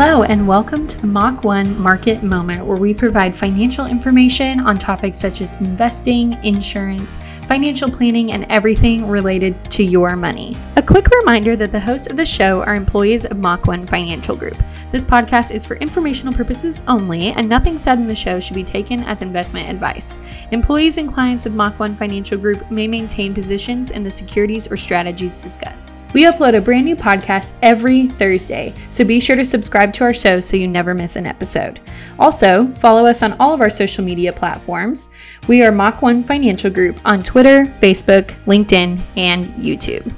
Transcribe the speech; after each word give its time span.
Hello, 0.00 0.22
and 0.22 0.46
welcome 0.46 0.86
to 0.86 1.00
the 1.00 1.08
Mach 1.08 1.42
1 1.42 1.76
Market 1.76 2.22
Moment, 2.22 2.64
where 2.64 2.76
we 2.76 2.94
provide 2.94 3.36
financial 3.36 3.86
information 3.86 4.60
on 4.60 4.76
topics 4.76 5.18
such 5.18 5.40
as 5.40 5.54
investing, 5.54 6.34
insurance, 6.44 7.18
financial 7.48 7.90
planning, 7.90 8.32
and 8.32 8.44
everything 8.50 9.08
related 9.08 9.70
to 9.70 9.82
your 9.82 10.14
money. 10.16 10.54
A 10.76 10.82
quick 10.82 11.08
reminder 11.08 11.56
that 11.56 11.72
the 11.72 11.80
hosts 11.80 12.06
of 12.06 12.16
the 12.16 12.24
show 12.24 12.62
are 12.62 12.74
employees 12.74 13.24
of 13.24 13.38
Mach 13.38 13.66
1 13.66 13.86
Financial 13.86 14.36
Group. 14.36 14.56
This 14.90 15.04
podcast 15.04 15.50
is 15.50 15.64
for 15.64 15.76
informational 15.76 16.34
purposes 16.34 16.82
only, 16.86 17.28
and 17.28 17.48
nothing 17.48 17.78
said 17.78 17.98
in 17.98 18.06
the 18.06 18.14
show 18.14 18.38
should 18.38 18.54
be 18.54 18.62
taken 18.62 19.02
as 19.04 19.22
investment 19.22 19.68
advice. 19.68 20.18
Employees 20.50 20.98
and 20.98 21.12
clients 21.12 21.46
of 21.46 21.54
Mach 21.54 21.78
1 21.80 21.96
Financial 21.96 22.36
Group 22.36 22.70
may 22.70 22.86
maintain 22.86 23.32
positions 23.32 23.92
in 23.92 24.02
the 24.02 24.10
securities 24.10 24.70
or 24.70 24.76
strategies 24.76 25.34
discussed. 25.34 26.02
We 26.12 26.24
upload 26.24 26.54
a 26.54 26.60
brand 26.60 26.84
new 26.84 26.96
podcast 26.96 27.54
every 27.62 28.08
Thursday, 28.08 28.74
so 28.90 29.04
be 29.04 29.20
sure 29.20 29.36
to 29.36 29.44
subscribe 29.44 29.94
to 29.94 30.04
our 30.04 30.14
show 30.14 30.38
so 30.38 30.58
you 30.58 30.68
never 30.68 30.92
miss 30.92 31.16
an 31.16 31.24
episode. 31.24 31.80
Also, 32.18 32.68
follow 32.74 33.06
us 33.06 33.22
on 33.22 33.32
all 33.40 33.54
of 33.54 33.62
our 33.62 33.70
social 33.70 34.04
media 34.04 34.34
platforms. 34.34 35.08
We 35.48 35.62
are 35.62 35.72
Mach 35.72 36.02
1 36.02 36.24
Financial 36.24 36.70
Group 36.70 37.00
on 37.06 37.22
Twitter, 37.22 37.64
Facebook, 37.80 38.34
LinkedIn, 38.44 39.02
and 39.16 39.46
YouTube. 39.54 40.14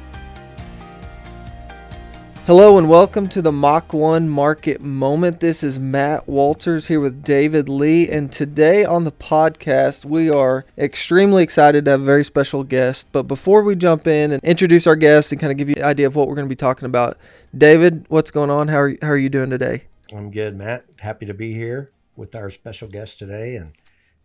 Hello 2.47 2.79
and 2.79 2.88
welcome 2.88 3.29
to 3.29 3.41
the 3.41 3.52
Mach 3.52 3.93
1 3.93 4.29
Market 4.29 4.80
Moment. 4.80 5.38
This 5.38 5.62
is 5.62 5.79
Matt 5.79 6.29
Walters 6.29 6.88
here 6.88 6.98
with 6.98 7.23
David 7.23 7.69
Lee, 7.69 8.11
and 8.11 8.33
today 8.33 8.85
on 8.85 9.05
the 9.05 9.12
podcast, 9.12 10.05
we 10.05 10.29
are 10.29 10.65
extremely 10.77 11.45
excited 11.45 11.85
to 11.85 11.93
have 11.93 12.01
a 12.01 12.05
very 12.05 12.24
special 12.24 12.65
guest. 12.65 13.07
But 13.12 13.29
before 13.29 13.62
we 13.62 13.77
jump 13.77 14.09
in 14.09 14.33
and 14.33 14.43
introduce 14.43 14.85
our 14.88 14.97
guest 14.97 15.30
and 15.30 15.41
kind 15.41 15.52
of 15.52 15.57
give 15.57 15.69
you 15.69 15.77
an 15.77 15.85
idea 15.85 16.09
of 16.09 16.16
what 16.16 16.27
we're 16.27 16.35
going 16.35 16.49
to 16.49 16.52
be 16.52 16.57
talking 16.57 16.87
about, 16.87 17.16
David, 17.57 18.05
what's 18.09 18.33
going 18.33 18.51
on? 18.51 18.66
How 18.66 18.80
are, 18.80 18.97
how 19.01 19.10
are 19.10 19.16
you 19.16 19.29
doing 19.29 19.51
today? 19.51 19.85
I'm 20.12 20.33
good, 20.33 20.57
Matt. 20.57 20.87
Happy 20.99 21.24
to 21.24 21.35
be 21.35 21.55
here 21.55 21.93
with 22.16 22.35
our 22.35 22.51
special 22.51 22.88
guest 22.88 23.21
today 23.21 23.55
and 23.55 23.74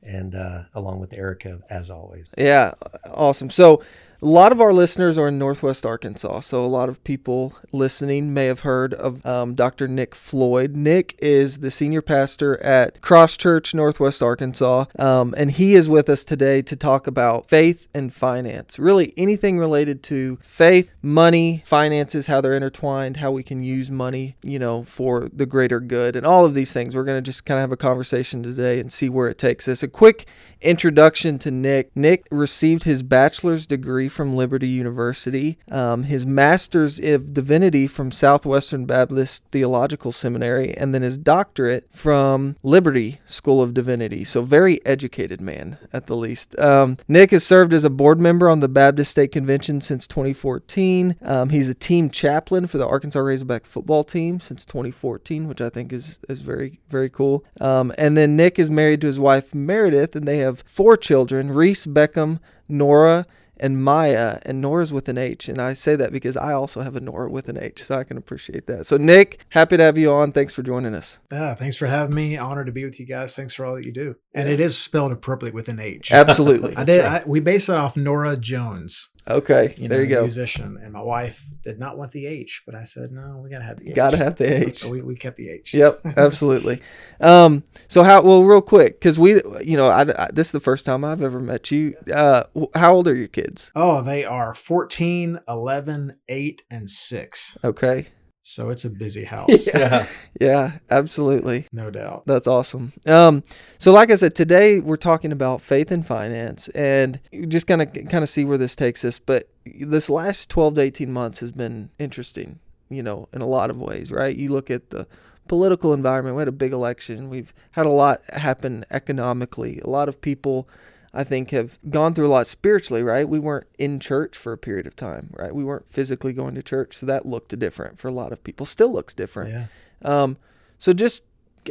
and 0.05 0.35
uh, 0.35 0.63
along 0.73 0.99
with 0.99 1.13
Erica 1.13 1.59
as 1.69 1.89
always. 1.89 2.27
Yeah, 2.37 2.73
awesome. 3.11 3.49
So 3.49 3.81
a 4.21 4.25
lot 4.25 4.51
of 4.51 4.61
our 4.61 4.71
listeners 4.71 5.17
are 5.17 5.27
in 5.27 5.37
Northwest 5.37 5.85
Arkansas, 5.85 6.39
so 6.41 6.63
a 6.63 6.67
lot 6.67 6.87
of 6.87 7.03
people 7.03 7.53
listening 7.73 8.33
may 8.33 8.45
have 8.45 8.61
heard 8.61 8.93
of 8.93 9.25
um, 9.25 9.55
Dr. 9.55 9.87
Nick 9.87 10.15
Floyd. 10.15 10.75
Nick 10.75 11.15
is 11.19 11.59
the 11.59 11.69
senior 11.69 12.01
pastor 12.01 12.61
at 12.63 13.01
Cross 13.01 13.37
Church, 13.37 13.73
Northwest 13.73 14.23
Arkansas, 14.23 14.85
um, 14.97 15.33
and 15.37 15.51
he 15.51 15.75
is 15.75 15.89
with 15.89 16.07
us 16.09 16.23
today 16.23 16.61
to 16.61 16.75
talk 16.75 17.07
about 17.07 17.49
faith 17.49 17.87
and 17.93 18.13
finance. 18.13 18.79
Really, 18.79 19.13
anything 19.17 19.59
related 19.59 20.01
to 20.03 20.37
faith, 20.41 20.91
money, 21.01 21.61
finances, 21.65 22.27
how 22.27 22.39
they're 22.39 22.55
intertwined, 22.55 23.17
how 23.17 23.31
we 23.31 23.43
can 23.43 23.63
use 23.63 23.91
money, 23.91 24.37
you 24.43 24.59
know, 24.59 24.83
for 24.83 25.29
the 25.33 25.45
greater 25.45 25.79
good, 25.79 26.15
and 26.15 26.25
all 26.25 26.45
of 26.45 26.53
these 26.53 26.71
things. 26.71 26.95
We're 26.95 27.03
going 27.03 27.21
to 27.21 27.25
just 27.25 27.45
kind 27.45 27.57
of 27.57 27.61
have 27.63 27.71
a 27.71 27.77
conversation 27.77 28.43
today 28.43 28.79
and 28.79 28.91
see 28.91 29.09
where 29.09 29.27
it 29.27 29.37
takes 29.37 29.67
us. 29.67 29.83
A 29.83 29.87
quick 29.87 30.25
introduction 30.61 31.37
to 31.39 31.51
Nick. 31.51 31.91
Nick 31.95 32.27
received 32.31 32.83
his 32.83 33.03
bachelor's 33.03 33.65
degree 33.65 34.09
from 34.15 34.35
Liberty 34.35 34.69
University, 34.69 35.57
um, 35.69 36.03
his 36.03 36.25
master's 36.25 36.99
of 36.99 37.33
divinity 37.33 37.85
from 37.85 38.11
Southwestern 38.11 38.85
Baptist 38.85 39.43
Theological 39.51 40.11
Seminary, 40.11 40.75
and 40.75 40.95
then 40.95 41.01
his 41.01 41.17
doctorate 41.17 41.87
from 41.91 42.55
Liberty 42.63 43.19
School 43.25 43.61
of 43.61 43.73
Divinity. 43.73 44.23
So, 44.23 44.41
very 44.41 44.83
educated 44.85 45.41
man 45.41 45.77
at 45.91 46.07
the 46.07 46.15
least. 46.15 46.57
Um, 46.57 46.97
Nick 47.07 47.31
has 47.31 47.45
served 47.45 47.73
as 47.73 47.83
a 47.83 47.89
board 47.89 48.19
member 48.19 48.49
on 48.49 48.61
the 48.61 48.67
Baptist 48.67 49.11
State 49.11 49.31
Convention 49.31 49.81
since 49.81 50.07
2014. 50.07 51.17
Um, 51.21 51.49
he's 51.49 51.69
a 51.69 51.73
team 51.73 52.09
chaplain 52.09 52.67
for 52.67 52.77
the 52.77 52.87
Arkansas 52.87 53.19
Razorback 53.19 53.65
football 53.65 54.03
team 54.03 54.39
since 54.39 54.65
2014, 54.65 55.47
which 55.47 55.61
I 55.61 55.69
think 55.69 55.91
is, 55.91 56.19
is 56.29 56.41
very, 56.41 56.79
very 56.89 57.09
cool. 57.09 57.43
Um, 57.59 57.93
and 57.97 58.15
then 58.15 58.35
Nick 58.35 58.57
is 58.57 58.69
married 58.69 59.01
to 59.01 59.07
his 59.07 59.19
wife 59.19 59.53
Meredith, 59.53 60.15
and 60.15 60.27
they 60.27 60.37
have 60.37 60.63
four 60.65 60.95
children 60.95 61.51
Reese, 61.51 61.85
Beckham, 61.85 62.39
Norah, 62.67 63.25
and 63.57 63.83
Maya, 63.83 64.39
and 64.43 64.61
Norah's 64.61 64.91
with 64.91 65.09
an 65.09 65.17
H. 65.17 65.49
And 65.49 65.59
I 65.59 65.73
say 65.73 65.95
that 65.95 66.11
because 66.11 66.37
I 66.37 66.53
also 66.53 66.81
have 66.81 66.95
a 66.95 66.99
Norah 66.99 67.29
with 67.29 67.49
an 67.49 67.57
H, 67.57 67.83
so 67.83 67.95
I 67.95 68.03
can 68.03 68.17
appreciate 68.17 68.67
that. 68.67 68.85
So, 68.85 68.97
Nick, 68.97 69.45
happy 69.49 69.77
to 69.77 69.83
have 69.83 69.97
you 69.97 70.11
on. 70.11 70.31
Thanks 70.31 70.53
for 70.53 70.63
joining 70.63 70.93
us. 70.93 71.19
Yeah, 71.31 71.55
thanks 71.55 71.75
for 71.75 71.87
having 71.87 72.15
me. 72.15 72.37
Honored 72.37 72.67
to 72.67 72.71
be 72.71 72.85
with 72.85 72.99
you 72.99 73.05
guys. 73.05 73.35
Thanks 73.35 73.53
for 73.53 73.65
all 73.65 73.75
that 73.75 73.85
you 73.85 73.91
do. 73.91 74.15
And 74.33 74.49
it 74.49 74.59
is 74.59 74.77
spelled 74.77 75.11
appropriately 75.11 75.55
with 75.55 75.69
an 75.69 75.79
H. 75.79 76.11
Absolutely. 76.11 76.75
I 76.77 76.83
did. 76.83 77.01
I, 77.05 77.23
we 77.25 77.39
based 77.39 77.69
it 77.69 77.75
off 77.75 77.95
Norah 77.95 78.37
Jones. 78.37 79.09
Okay, 79.27 79.73
You 79.77 79.87
there 79.87 79.97
know, 79.99 80.03
you 80.03 80.09
go. 80.09 80.21
Musician, 80.21 80.77
and 80.83 80.93
my 80.93 81.01
wife 81.01 81.43
did 81.63 81.79
not 81.79 81.97
want 81.97 82.11
the 82.11 82.27
H, 82.27 82.61
but 82.65 82.75
I 82.75 82.83
said 82.83 83.11
no, 83.11 83.41
we 83.43 83.49
gotta 83.49 83.63
have 83.63 83.79
the 83.79 83.89
H. 83.89 83.95
Gotta 83.95 84.17
have 84.17 84.35
the 84.35 84.67
H. 84.67 84.77
So 84.79 84.89
we, 84.89 85.01
we 85.01 85.15
kept 85.15 85.37
the 85.37 85.49
H. 85.49 85.73
Yep, 85.73 86.01
absolutely. 86.17 86.81
Um, 87.19 87.63
so 87.87 88.03
how? 88.03 88.21
Well, 88.21 88.43
real 88.43 88.61
quick, 88.61 88.99
because 88.99 89.17
we, 89.17 89.41
you 89.63 89.77
know, 89.77 89.87
I, 89.87 90.25
I, 90.25 90.29
this 90.31 90.49
is 90.49 90.51
the 90.51 90.59
first 90.59 90.85
time 90.85 91.03
I've 91.03 91.23
ever 91.23 91.39
met 91.39 91.71
you. 91.71 91.95
Uh, 92.13 92.43
how 92.75 92.93
old 92.95 93.07
are 93.07 93.15
your 93.15 93.27
kids? 93.27 93.71
Oh, 93.75 94.03
they 94.03 94.25
are 94.25 94.53
14, 94.53 95.39
11, 95.49 96.19
8, 96.29 96.63
and 96.69 96.87
6. 96.89 97.57
Okay. 97.63 98.07
So 98.47 98.69
it's 98.69 98.85
a 98.85 98.91
busy 98.91 99.23
house, 99.35 99.67
Yeah. 99.73 100.05
Yeah, 100.39 100.73
absolutely. 100.91 101.65
no 101.73 101.89
doubt. 101.89 102.23
That's 102.27 102.45
awesome. 102.45 102.93
Um, 103.07 103.41
so 103.79 103.91
like 103.91 104.11
I 104.11 104.15
said, 104.15 104.35
today 104.35 104.79
we're 104.79 104.97
talking 104.97 105.31
about 105.31 105.61
faith 105.61 105.91
and 105.91 106.05
finance, 106.05 106.67
and 106.69 107.19
just 107.47 107.65
kind 107.65 107.81
of 107.81 107.91
kind 107.91 108.23
of 108.23 108.29
see 108.29 108.45
where 108.45 108.59
this 108.59 108.75
takes 108.75 109.03
us. 109.03 109.17
But 109.17 109.49
this 109.65 110.11
last 110.11 110.49
twelve 110.51 110.75
to 110.75 110.81
eighteen 110.81 111.11
months 111.11 111.39
has 111.39 111.51
been 111.51 111.89
interesting, 111.97 112.59
you 112.87 113.01
know, 113.01 113.27
in 113.33 113.41
a 113.41 113.47
lot 113.47 113.71
of 113.71 113.77
ways, 113.81 114.11
right? 114.11 114.35
You 114.35 114.51
look 114.51 114.69
at 114.69 114.91
the 114.91 115.07
political 115.47 115.91
environment. 115.91 116.35
We 116.35 116.41
had 116.41 116.47
a 116.47 116.51
big 116.51 116.71
election. 116.71 117.29
We've 117.31 117.51
had 117.71 117.87
a 117.87 117.89
lot 117.89 118.21
happen 118.29 118.85
economically. 118.91 119.79
A 119.83 119.89
lot 119.89 120.07
of 120.07 120.21
people. 120.21 120.69
I 121.15 121.23
think 121.23 121.51
have 121.51 121.79
gone 121.89 122.13
through 122.13 122.27
a 122.27 122.35
lot 122.35 122.45
spiritually, 122.45 123.01
right? 123.01 123.27
We 123.27 123.39
weren't 123.39 123.67
in 123.79 124.01
church 124.01 124.35
for 124.35 124.51
a 124.51 124.57
period 124.57 124.85
of 124.85 124.97
time, 124.97 125.29
right? 125.33 125.55
We 125.55 125.63
weren't 125.63 125.87
physically 125.87 126.33
going 126.33 126.55
to 126.55 126.61
church, 126.61 126.97
so 126.97 127.05
that 127.05 127.25
looked 127.25 127.57
different 127.57 127.97
for 127.97 128.09
a 128.09 128.11
lot 128.11 128.33
of 128.33 128.43
people. 128.43 128.65
Still 128.65 128.91
looks 128.91 129.13
different. 129.13 129.49
Yeah. 129.49 129.67
Um, 130.01 130.37
so 130.77 130.91
just, 130.91 131.23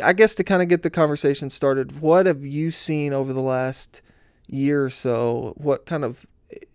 I 0.02 0.14
guess 0.14 0.34
to 0.36 0.44
kind 0.44 0.62
of 0.62 0.68
get 0.68 0.82
the 0.82 0.88
conversation 0.88 1.50
started, 1.50 2.00
what 2.00 2.24
have 2.24 2.46
you 2.46 2.70
seen 2.70 3.12
over 3.12 3.34
the 3.34 3.42
last 3.42 4.00
year 4.46 4.86
or 4.86 4.90
so? 4.90 5.52
What 5.58 5.84
kind 5.84 6.04
of 6.04 6.26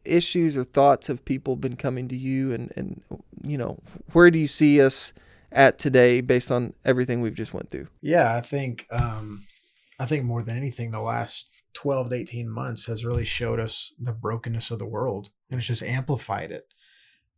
issues 0.06 0.56
or 0.56 0.64
thoughts 0.64 1.08
have 1.08 1.26
people 1.26 1.56
been 1.56 1.76
coming 1.76 2.08
to 2.10 2.16
you, 2.16 2.54
and 2.54 2.72
and 2.76 3.02
you 3.44 3.58
know, 3.58 3.80
where 4.14 4.30
do 4.30 4.38
you 4.38 4.48
see 4.48 4.80
us 4.80 5.12
at 5.52 5.80
today 5.80 6.22
based 6.22 6.52
on 6.52 6.74
everything 6.86 7.22
we've 7.22 7.34
just 7.34 7.54
went 7.54 7.72
through? 7.72 7.88
Yeah, 8.02 8.36
I 8.36 8.42
think 8.42 8.86
um, 8.92 9.46
I 10.00 10.06
think 10.06 10.24
more 10.24 10.44
than 10.44 10.56
anything, 10.56 10.92
the 10.92 11.02
last 11.02 11.50
twelve 11.74 12.10
to 12.10 12.16
eighteen 12.16 12.50
months 12.50 12.86
has 12.86 13.06
really 13.06 13.26
showed 13.26 13.60
us 13.60 13.94
the 14.00 14.14
brokenness 14.14 14.72
of 14.72 14.80
the 14.80 14.88
world, 14.88 15.30
and 15.50 15.58
it's 15.60 15.68
just 15.68 15.84
amplified 15.84 16.52
it. 16.52 16.74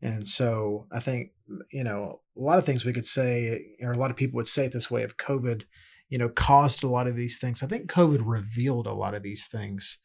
And 0.01 0.27
so 0.27 0.87
I 0.91 0.99
think 0.99 1.31
you 1.71 1.83
know 1.83 2.21
a 2.37 2.41
lot 2.41 2.57
of 2.57 2.65
things 2.65 2.85
we 2.85 2.93
could 2.93 3.05
say, 3.05 3.75
or 3.81 3.91
a 3.91 3.97
lot 3.97 4.11
of 4.11 4.17
people 4.17 4.37
would 4.37 4.47
say 4.47 4.65
it 4.65 4.73
this 4.73 4.91
way: 4.91 5.03
of 5.03 5.17
COVID, 5.17 5.63
you 6.09 6.17
know, 6.17 6.29
caused 6.29 6.83
a 6.83 6.89
lot 6.89 7.07
of 7.07 7.15
these 7.15 7.37
things. 7.37 7.63
I 7.63 7.67
think 7.67 7.91
COVID 7.91 8.21
revealed 8.23 8.87
a 8.87 8.93
lot 8.93 9.13
of 9.13 9.23
these 9.23 9.47
things, 9.47 9.99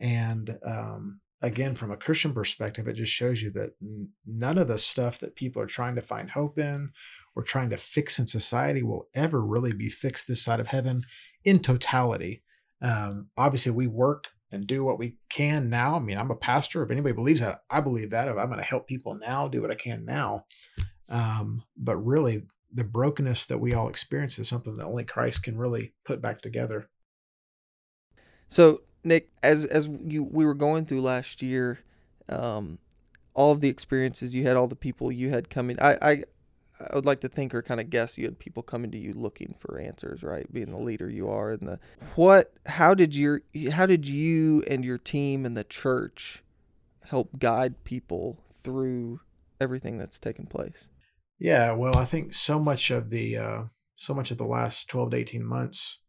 and 0.00 0.58
um, 0.64 1.20
again, 1.42 1.74
from 1.74 1.90
a 1.90 1.96
Christian 1.96 2.32
perspective, 2.32 2.88
it 2.88 2.94
just 2.94 3.12
shows 3.12 3.42
you 3.42 3.50
that 3.50 3.74
none 4.26 4.58
of 4.58 4.68
the 4.68 4.78
stuff 4.78 5.18
that 5.20 5.36
people 5.36 5.62
are 5.62 5.66
trying 5.66 5.94
to 5.94 6.02
find 6.02 6.30
hope 6.30 6.58
in 6.58 6.90
or 7.34 7.42
trying 7.42 7.70
to 7.70 7.76
fix 7.76 8.18
in 8.18 8.26
society 8.26 8.82
will 8.82 9.08
ever 9.14 9.44
really 9.44 9.72
be 9.72 9.88
fixed 9.88 10.26
this 10.26 10.42
side 10.42 10.60
of 10.60 10.68
heaven 10.68 11.04
in 11.44 11.58
totality. 11.58 12.42
Um, 12.82 13.28
obviously, 13.36 13.72
we 13.72 13.86
work 13.86 14.26
and 14.52 14.66
do 14.66 14.84
what 14.84 14.98
we 14.98 15.16
can 15.28 15.68
now. 15.68 15.96
I 15.96 15.98
mean, 15.98 16.18
I'm 16.18 16.30
a 16.30 16.36
pastor. 16.36 16.82
If 16.82 16.90
anybody 16.90 17.14
believes 17.14 17.40
that, 17.40 17.62
I 17.70 17.80
believe 17.80 18.10
that. 18.10 18.28
If 18.28 18.36
I'm 18.36 18.46
going 18.46 18.58
to 18.58 18.64
help 18.64 18.86
people 18.86 19.14
now, 19.14 19.48
do 19.48 19.62
what 19.62 19.70
I 19.70 19.74
can 19.74 20.04
now. 20.04 20.44
Um, 21.08 21.62
but 21.76 21.96
really, 21.96 22.44
the 22.72 22.84
brokenness 22.84 23.46
that 23.46 23.58
we 23.58 23.74
all 23.74 23.88
experience 23.88 24.38
is 24.38 24.48
something 24.48 24.74
that 24.74 24.86
only 24.86 25.04
Christ 25.04 25.42
can 25.42 25.56
really 25.56 25.92
put 26.04 26.20
back 26.20 26.40
together. 26.40 26.88
So 28.48 28.82
Nick, 29.02 29.30
as 29.42 29.64
as 29.66 29.88
you 29.88 30.24
we 30.24 30.44
were 30.44 30.54
going 30.54 30.86
through 30.86 31.00
last 31.00 31.42
year, 31.42 31.80
um, 32.28 32.78
all 33.34 33.52
of 33.52 33.60
the 33.60 33.68
experiences 33.68 34.34
you 34.34 34.44
had, 34.44 34.56
all 34.56 34.68
the 34.68 34.76
people 34.76 35.10
you 35.10 35.30
had 35.30 35.48
coming, 35.48 35.76
I 35.80 35.98
I, 36.02 36.24
I 36.78 36.94
would 36.94 37.06
like 37.06 37.20
to 37.20 37.28
think 37.28 37.54
or 37.54 37.62
kind 37.62 37.80
of 37.80 37.88
guess 37.88 38.18
you 38.18 38.24
had 38.24 38.38
people 38.38 38.62
coming 38.62 38.90
to 38.90 38.98
you 38.98 39.14
looking 39.14 39.54
for 39.58 39.78
answers, 39.78 40.22
right? 40.22 40.50
Being 40.52 40.70
the 40.70 40.78
leader 40.78 41.08
you 41.08 41.28
are, 41.28 41.52
and 41.52 41.66
the 41.66 41.78
what? 42.16 42.52
How 42.66 42.94
did 42.94 43.16
your 43.16 43.42
how 43.72 43.86
did 43.86 44.06
you 44.06 44.62
and 44.66 44.84
your 44.84 44.98
team 44.98 45.46
and 45.46 45.56
the 45.56 45.64
church 45.64 46.42
help 47.04 47.38
guide 47.38 47.84
people 47.84 48.38
through 48.54 49.20
everything 49.60 49.96
that's 49.96 50.18
taken 50.18 50.46
place? 50.46 50.88
Yeah, 51.38 51.72
well, 51.72 51.96
I 51.96 52.04
think 52.04 52.34
so 52.34 52.58
much 52.58 52.90
of 52.90 53.10
the 53.10 53.36
uh, 53.38 53.62
so 53.96 54.12
much 54.12 54.30
of 54.30 54.38
the 54.38 54.44
last 54.46 54.90
twelve 54.90 55.10
to 55.12 55.16
eighteen 55.16 55.44
months 55.44 56.00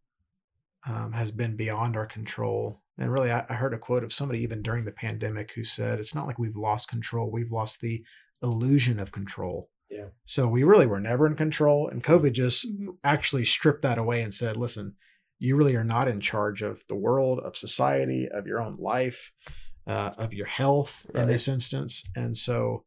um, 0.85 1.13
has 1.13 1.31
been 1.31 1.55
beyond 1.55 1.95
our 1.95 2.05
control. 2.05 2.81
And 2.97 3.11
really, 3.11 3.31
I, 3.31 3.45
I 3.47 3.53
heard 3.53 3.73
a 3.73 3.79
quote 3.79 4.03
of 4.03 4.11
somebody 4.11 4.41
even 4.41 4.61
during 4.61 4.83
the 4.83 4.91
pandemic 4.91 5.51
who 5.53 5.63
said, 5.63 5.99
"It's 5.99 6.15
not 6.15 6.27
like 6.27 6.39
we've 6.39 6.57
lost 6.57 6.89
control; 6.89 7.31
we've 7.31 7.51
lost 7.51 7.79
the 7.79 8.03
illusion 8.43 8.99
of 8.99 9.13
control." 9.13 9.69
Yeah. 9.89 10.07
So 10.25 10.47
we 10.47 10.63
really 10.63 10.85
were 10.85 10.99
never 10.99 11.25
in 11.25 11.35
control, 11.35 11.87
and 11.87 12.03
COVID 12.03 12.33
just 12.33 12.67
Mhm. 12.67 12.97
actually 13.03 13.45
stripped 13.45 13.81
that 13.83 13.97
away 13.97 14.21
and 14.21 14.33
said, 14.33 14.57
listen, 14.57 14.95
you 15.39 15.55
really 15.55 15.75
are 15.75 15.83
not 15.83 16.07
in 16.07 16.19
charge 16.19 16.61
of 16.61 16.83
the 16.87 16.95
world, 16.95 17.39
of 17.39 17.55
society, 17.55 18.27
of 18.27 18.47
your 18.47 18.61
own 18.61 18.77
life, 18.77 19.31
uh, 19.85 20.13
of 20.17 20.33
your 20.33 20.47
health 20.47 21.05
right. 21.13 21.21
in 21.21 21.27
this 21.27 21.47
instance. 21.47 22.03
And 22.15 22.35
so 22.35 22.83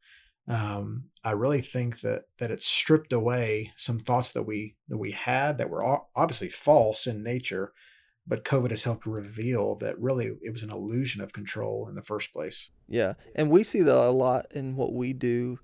um, 0.48 1.04
I 1.22 1.30
really 1.32 1.60
think 1.60 2.00
that 2.00 2.24
that 2.38 2.50
it 2.50 2.62
stripped 2.62 3.12
away 3.12 3.72
some 3.76 3.98
thoughts 3.98 4.32
that 4.32 4.42
we 4.42 4.74
that 4.88 4.98
we 4.98 5.12
had 5.12 5.58
that 5.58 5.70
were 5.70 5.84
obviously 6.16 6.48
false 6.48 7.06
in 7.06 7.22
nature, 7.22 7.72
but 8.26 8.44
COVID 8.44 8.70
has 8.70 8.82
helped 8.84 9.06
reveal 9.06 9.76
that 9.76 10.00
really 10.00 10.32
it 10.42 10.52
was 10.52 10.64
an 10.64 10.72
illusion 10.72 11.22
of 11.22 11.32
control 11.32 11.88
in 11.88 11.94
the 11.94 12.02
first 12.02 12.32
place. 12.32 12.70
Yeah, 12.88 13.14
and 13.36 13.48
we 13.48 13.62
see 13.62 13.80
that 13.82 13.94
a 13.94 14.10
lot 14.10 14.46
in 14.50 14.74
what 14.74 14.92
we 14.92 15.12
do 15.12 15.60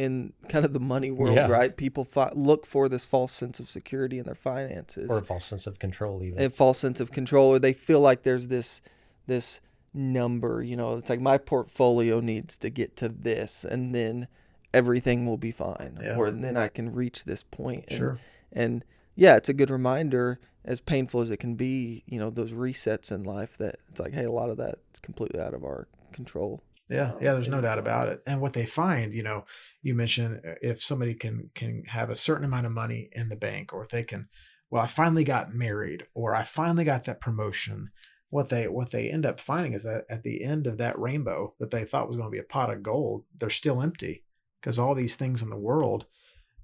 in 0.00 0.32
kind 0.48 0.64
of 0.64 0.72
the 0.72 0.80
money 0.80 1.10
world, 1.10 1.34
yeah. 1.36 1.46
right? 1.46 1.76
People 1.76 2.04
fi- 2.04 2.32
look 2.34 2.64
for 2.64 2.88
this 2.88 3.04
false 3.04 3.32
sense 3.32 3.60
of 3.60 3.68
security 3.68 4.18
in 4.18 4.24
their 4.24 4.34
finances, 4.34 5.10
or 5.10 5.18
a 5.18 5.22
false 5.22 5.44
sense 5.44 5.66
of 5.66 5.78
control, 5.78 6.22
even 6.22 6.42
a 6.42 6.48
false 6.48 6.78
sense 6.78 7.00
of 7.00 7.12
control, 7.12 7.48
or 7.48 7.58
they 7.58 7.74
feel 7.74 8.00
like 8.00 8.22
there's 8.22 8.46
this 8.46 8.80
this 9.26 9.60
number. 9.92 10.62
You 10.62 10.74
know, 10.74 10.96
it's 10.96 11.10
like 11.10 11.20
my 11.20 11.36
portfolio 11.36 12.20
needs 12.20 12.56
to 12.58 12.70
get 12.70 12.96
to 12.96 13.10
this, 13.10 13.62
and 13.62 13.94
then 13.94 14.26
everything 14.72 15.26
will 15.26 15.36
be 15.36 15.50
fine, 15.50 15.96
yeah. 16.02 16.16
or 16.16 16.30
then 16.30 16.56
I 16.56 16.68
can 16.68 16.94
reach 16.94 17.24
this 17.24 17.42
point. 17.42 17.84
And, 17.88 17.98
sure. 17.98 18.20
And 18.50 18.84
yeah, 19.16 19.36
it's 19.36 19.50
a 19.50 19.54
good 19.54 19.68
reminder, 19.68 20.40
as 20.64 20.80
painful 20.80 21.20
as 21.20 21.30
it 21.30 21.36
can 21.36 21.56
be. 21.56 22.04
You 22.06 22.18
know, 22.18 22.30
those 22.30 22.54
resets 22.54 23.12
in 23.12 23.24
life 23.24 23.58
that 23.58 23.80
it's 23.90 24.00
like, 24.00 24.14
hey, 24.14 24.24
a 24.24 24.32
lot 24.32 24.48
of 24.48 24.56
that 24.56 24.76
is 24.94 25.00
completely 25.00 25.40
out 25.40 25.52
of 25.52 25.62
our 25.62 25.88
control. 26.10 26.62
Yeah, 26.90 27.12
yeah, 27.20 27.32
there's 27.32 27.48
no 27.48 27.60
doubt 27.60 27.78
about 27.78 28.08
it. 28.08 28.22
And 28.26 28.40
what 28.40 28.52
they 28.52 28.66
find, 28.66 29.12
you 29.12 29.22
know, 29.22 29.44
you 29.82 29.94
mentioned 29.94 30.40
uh, 30.46 30.54
if 30.60 30.82
somebody 30.82 31.14
can 31.14 31.50
can 31.54 31.84
have 31.86 32.10
a 32.10 32.16
certain 32.16 32.44
amount 32.44 32.66
of 32.66 32.72
money 32.72 33.08
in 33.12 33.28
the 33.28 33.36
bank, 33.36 33.72
or 33.72 33.84
if 33.84 33.90
they 33.90 34.02
can, 34.02 34.28
well, 34.70 34.82
I 34.82 34.86
finally 34.86 35.24
got 35.24 35.54
married, 35.54 36.06
or 36.14 36.34
I 36.34 36.42
finally 36.44 36.84
got 36.84 37.04
that 37.04 37.20
promotion. 37.20 37.90
What 38.28 38.48
they 38.48 38.68
what 38.68 38.90
they 38.90 39.10
end 39.10 39.26
up 39.26 39.40
finding 39.40 39.72
is 39.72 39.84
that 39.84 40.04
at 40.10 40.22
the 40.22 40.42
end 40.42 40.66
of 40.66 40.78
that 40.78 40.98
rainbow 40.98 41.54
that 41.58 41.70
they 41.70 41.84
thought 41.84 42.08
was 42.08 42.16
going 42.16 42.28
to 42.28 42.32
be 42.32 42.38
a 42.38 42.44
pot 42.44 42.70
of 42.70 42.82
gold, 42.82 43.24
they're 43.36 43.50
still 43.50 43.82
empty 43.82 44.24
because 44.60 44.78
all 44.78 44.94
these 44.94 45.16
things 45.16 45.42
in 45.42 45.50
the 45.50 45.56
world 45.56 46.06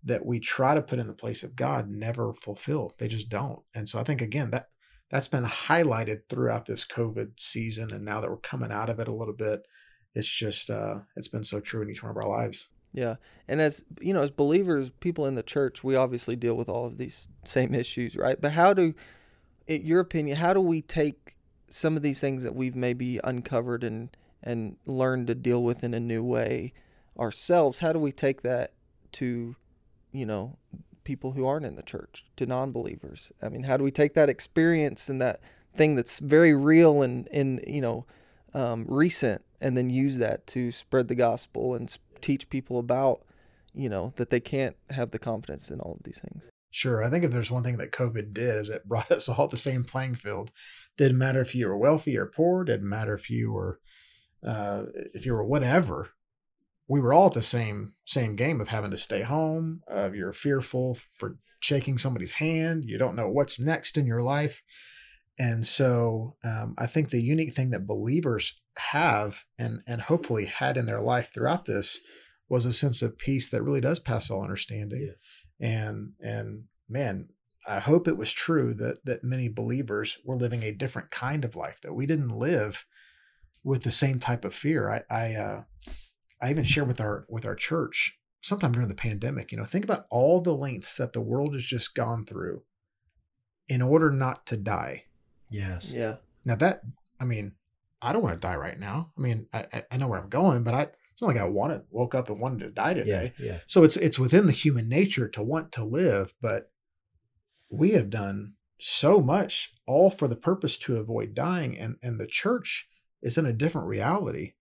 that 0.05 0.25
we 0.25 0.39
try 0.39 0.75
to 0.75 0.83
put 0.83 1.01
in 1.01 1.09
the 1.09 1.13
place 1.13 1.43
of 1.43 1.57
God 1.57 1.89
never 1.89 2.33
fulfill. 2.33 2.95
They 2.99 3.09
just 3.09 3.29
don't. 3.29 3.61
And 3.75 3.89
so 3.89 3.99
I 3.99 4.05
think 4.05 4.23
again 4.23 4.51
that 4.51 4.69
that's 5.11 5.29
been 5.29 5.45
highlighted 5.45 6.29
throughout 6.29 6.67
this 6.67 6.85
COVID 6.85 7.39
season, 7.39 7.93
and 7.93 8.05
now 8.05 8.21
that 8.21 8.31
we're 8.31 8.39
coming 8.39 8.73
out 8.73 8.91
of 8.91 8.99
it 8.99 9.09
a 9.09 9.15
little 9.15 9.35
bit 9.35 9.63
it's 10.17 10.27
just 10.27 10.71
uh, 10.71 10.97
it's 11.15 11.29
been 11.29 11.45
so 11.45 11.61
true 11.61 11.83
in 11.83 11.91
each 11.91 12.03
one 12.03 12.11
of 12.11 12.17
our 12.17 12.27
lives. 12.27 12.71
Yeah, 12.93 13.17
and 13.47 13.61
as 13.61 13.85
you 14.01 14.15
know, 14.15 14.23
as 14.23 14.31
believers, 14.31 14.91
people 15.01 15.27
in 15.27 15.35
the 15.35 15.43
church, 15.43 15.85
we 15.85 15.95
obviously 15.95 16.35
deal 16.35 16.57
with 16.57 16.71
all 16.71 16.87
of 16.87 16.97
these 16.97 17.29
same 17.45 17.75
issues, 17.75 18.17
right? 18.17 18.41
But 18.41 18.53
how 18.53 18.73
do, 18.73 18.95
in 19.67 19.85
your 19.85 20.01
opinion, 20.01 20.39
how 20.39 20.55
do 20.55 20.61
we 20.61 20.81
take 20.81 21.35
some 21.69 21.97
of 21.97 22.03
these 22.03 22.19
things 22.19 22.43
that 22.43 22.55
we've 22.55 22.75
maybe 22.75 23.21
uncovered 23.23 23.85
and 23.85 24.17
and 24.43 24.77
learned 24.87 25.27
to 25.27 25.35
deal 25.35 25.63
with 25.63 25.85
in 25.85 25.93
a 25.93 26.01
new 26.01 26.25
way 26.25 26.73
ourselves? 27.19 27.81
How 27.81 27.93
do 27.93 27.99
we 27.99 28.13
take 28.13 28.41
that 28.41 28.73
to, 29.13 29.55
you 30.13 30.25
know, 30.25 30.57
people 31.05 31.33
who 31.33 31.47
aren't 31.47 31.67
in 31.67 31.77
the 31.77 31.83
church, 31.83 32.25
to 32.37 32.47
non-believers? 32.47 33.33
I 33.43 33.51
mean, 33.51 33.65
how 33.65 33.77
do 33.77 33.85
we 33.85 33.91
take 33.91 34.15
that 34.15 34.31
experience 34.31 35.11
and 35.11 35.21
that 35.21 35.41
thing 35.75 35.95
that's 35.97 36.21
very 36.21 36.55
real 36.55 37.03
and 37.03 37.29
and 37.31 37.63
you 37.67 37.83
know, 37.83 38.07
um, 38.55 38.87
recent 38.89 39.43
and 39.61 39.77
then 39.77 39.91
use 39.91 40.19
that 40.19 40.47
to 40.49 40.71
spread 40.71 41.09
the 41.09 41.15
gospel 41.15 41.75
and 41.75 41.97
teach 42.21 42.49
people 42.49 42.79
about, 42.79 43.23
you 43.75 43.89
know, 43.89 44.13
that 44.17 44.31
they 44.31 44.41
can't 44.41 44.77
have 44.91 45.11
the 45.11 45.19
confidence 45.19 45.71
in 45.71 45.81
all 45.81 45.93
of 45.93 46.03
these 46.05 46.19
things. 46.19 46.45
Sure. 46.71 47.03
I 47.03 47.09
think 47.09 47.25
if 47.25 47.31
there's 47.31 47.51
one 47.51 47.63
thing 47.63 47.79
that 47.79 47.93
COVID 47.93 48.35
did 48.35 48.57
is 48.59 48.69
it 48.69 48.87
brought 48.87 49.11
us 49.13 49.29
all 49.29 49.49
the 49.49 49.57
same 49.57 49.85
playing 49.85 50.17
field. 50.17 50.51
Didn't 50.97 51.19
matter 51.19 51.41
if 51.41 51.55
you 51.55 51.69
were 51.69 51.77
wealthy 51.77 52.17
or 52.17 52.27
poor. 52.27 52.65
Didn't 52.65 52.89
matter 52.89 53.15
if 53.15 53.31
you 53.31 53.53
were, 53.53 53.81
uh, 54.47 54.85
if 55.15 55.25
you 55.25 55.33
were 55.33 55.45
whatever. 55.45 56.11
We 56.89 57.01
were 57.01 57.13
all 57.13 57.29
at 57.29 57.33
the 57.33 57.43
same 57.43 57.95
same 58.05 58.37
game 58.37 58.61
of 58.61 58.69
having 58.69 58.93
to 58.93 58.99
stay 58.99 59.23
home. 59.23 59.81
Of 59.89 60.15
you're 60.15 60.33
fearful 60.33 60.95
for 60.95 61.39
shaking 61.61 61.99
somebody's 61.99 62.33
hand. 62.33 62.85
You 62.85 62.99
don't 62.99 63.17
know 63.17 63.29
what's 63.29 63.59
next 63.59 63.97
in 63.97 64.07
your 64.07 64.21
life. 64.21 64.63
And 65.39 65.67
so 65.67 66.37
um, 66.45 66.75
I 66.79 66.87
think 66.87 67.11
the 67.11 67.23
unique 67.23 67.55
thing 67.55 67.71
that 67.71 67.87
believers 67.87 68.61
have 68.79 69.45
and 69.59 69.81
and 69.87 70.03
hopefully 70.03 70.47
had 70.47 70.77
in 70.77 70.87
their 70.87 71.01
life 71.01 71.31
throughout 71.33 71.65
this 71.65 72.01
was 72.49 72.65
a 72.65 72.73
sense 72.73 73.03
of 73.03 73.19
peace 73.19 73.49
that 73.51 73.63
really 73.63 73.81
does 73.81 73.99
pass 73.99 74.31
all 74.31 74.43
understanding. 74.43 75.15
Yeah. 75.61 75.69
And 75.69 76.13
and 76.21 76.65
man, 76.89 77.29
I 77.69 77.81
hope 77.81 78.07
it 78.07 78.17
was 78.17 78.33
true 78.33 78.75
that 78.75 79.05
that 79.05 79.25
many 79.25 79.49
believers 79.49 80.19
were 80.25 80.37
living 80.37 80.63
a 80.63 80.73
different 80.73 81.11
kind 81.11 81.45
of 81.45 81.57
life 81.57 81.81
that 81.83 81.95
we 81.95 82.07
didn't 82.07 82.39
live 82.39 82.87
with 83.65 83.83
the 83.83 83.91
same 83.91 84.19
type 84.19 84.45
of 84.45 84.55
fear. 84.55 84.91
I 84.91 85.03
I 85.11 85.35
uh, 85.35 85.63
I 86.41 86.51
even 86.51 86.65
share 86.65 86.85
with 86.85 87.01
our 87.01 87.27
with 87.29 87.47
our 87.47 87.57
church 87.57 88.19
sometime 88.41 88.73
during 88.73 88.89
the 88.89 88.95
pandemic. 88.95 89.51
You 89.51 89.59
know, 89.59 89.65
think 89.65 89.85
about 89.85 90.07
all 90.11 90.41
the 90.41 90.55
lengths 90.55 90.97
that 90.99 91.13
the 91.13 91.23
world 91.23 91.55
has 91.55 91.65
just 91.65 91.95
gone 91.95 92.25
through 92.25 92.63
in 93.69 93.83
order 93.83 94.11
not 94.11 94.47
to 94.47 94.57
die 94.57 95.05
Yes. 95.51 95.91
Yeah. 95.93 96.17
Now 96.45 96.57
that 96.57 96.83
I 97.21 97.25
mean, 97.25 97.53
I 98.03 98.13
don't 98.13 98.23
want 98.23 98.35
to 98.35 98.41
die 98.41 98.57
right 98.57 98.79
now. 98.79 99.13
I 99.17 99.21
mean, 99.21 99.47
I, 99.53 99.85
I 99.91 99.97
know 99.97 100.09
where 100.09 100.21
I'm 100.21 100.29
going, 100.29 100.63
but 100.65 100.75
I 100.75 100.89
it's 101.17 101.23
not 101.23 101.29
like 101.29 101.39
I 101.39 101.49
wanted 101.49 101.83
woke 101.91 102.15
up 102.15 102.29
and 102.29 102.39
wanted 102.39 102.61
to 102.61 102.71
die 102.71 102.93
today. 102.93 103.33
Yeah, 103.39 103.47
yeah. 103.47 103.59
So 103.67 103.85
it's 103.85 103.97
it's 103.97 104.19
within 104.19 104.47
the 104.47 104.53
human 104.53 104.89
nature 104.89 105.29
to 105.29 105.43
want 105.43 105.73
to 105.73 105.85
live, 105.85 106.35
but 106.43 106.71
we 107.71 107.93
have 107.93 108.11
done 108.11 108.53
so 108.79 109.21
much 109.21 109.73
all 109.87 110.11
for 110.11 110.29
the 110.29 110.37
purpose 110.37 110.77
to 110.77 110.99
avoid 110.99 111.35
dying 111.35 111.79
and 111.79 111.97
and 112.03 112.21
the 112.21 112.27
church 112.27 112.89
is 113.23 113.39
in 113.39 113.47
a 113.47 113.53
different 113.53 113.89
reality. 113.89 114.53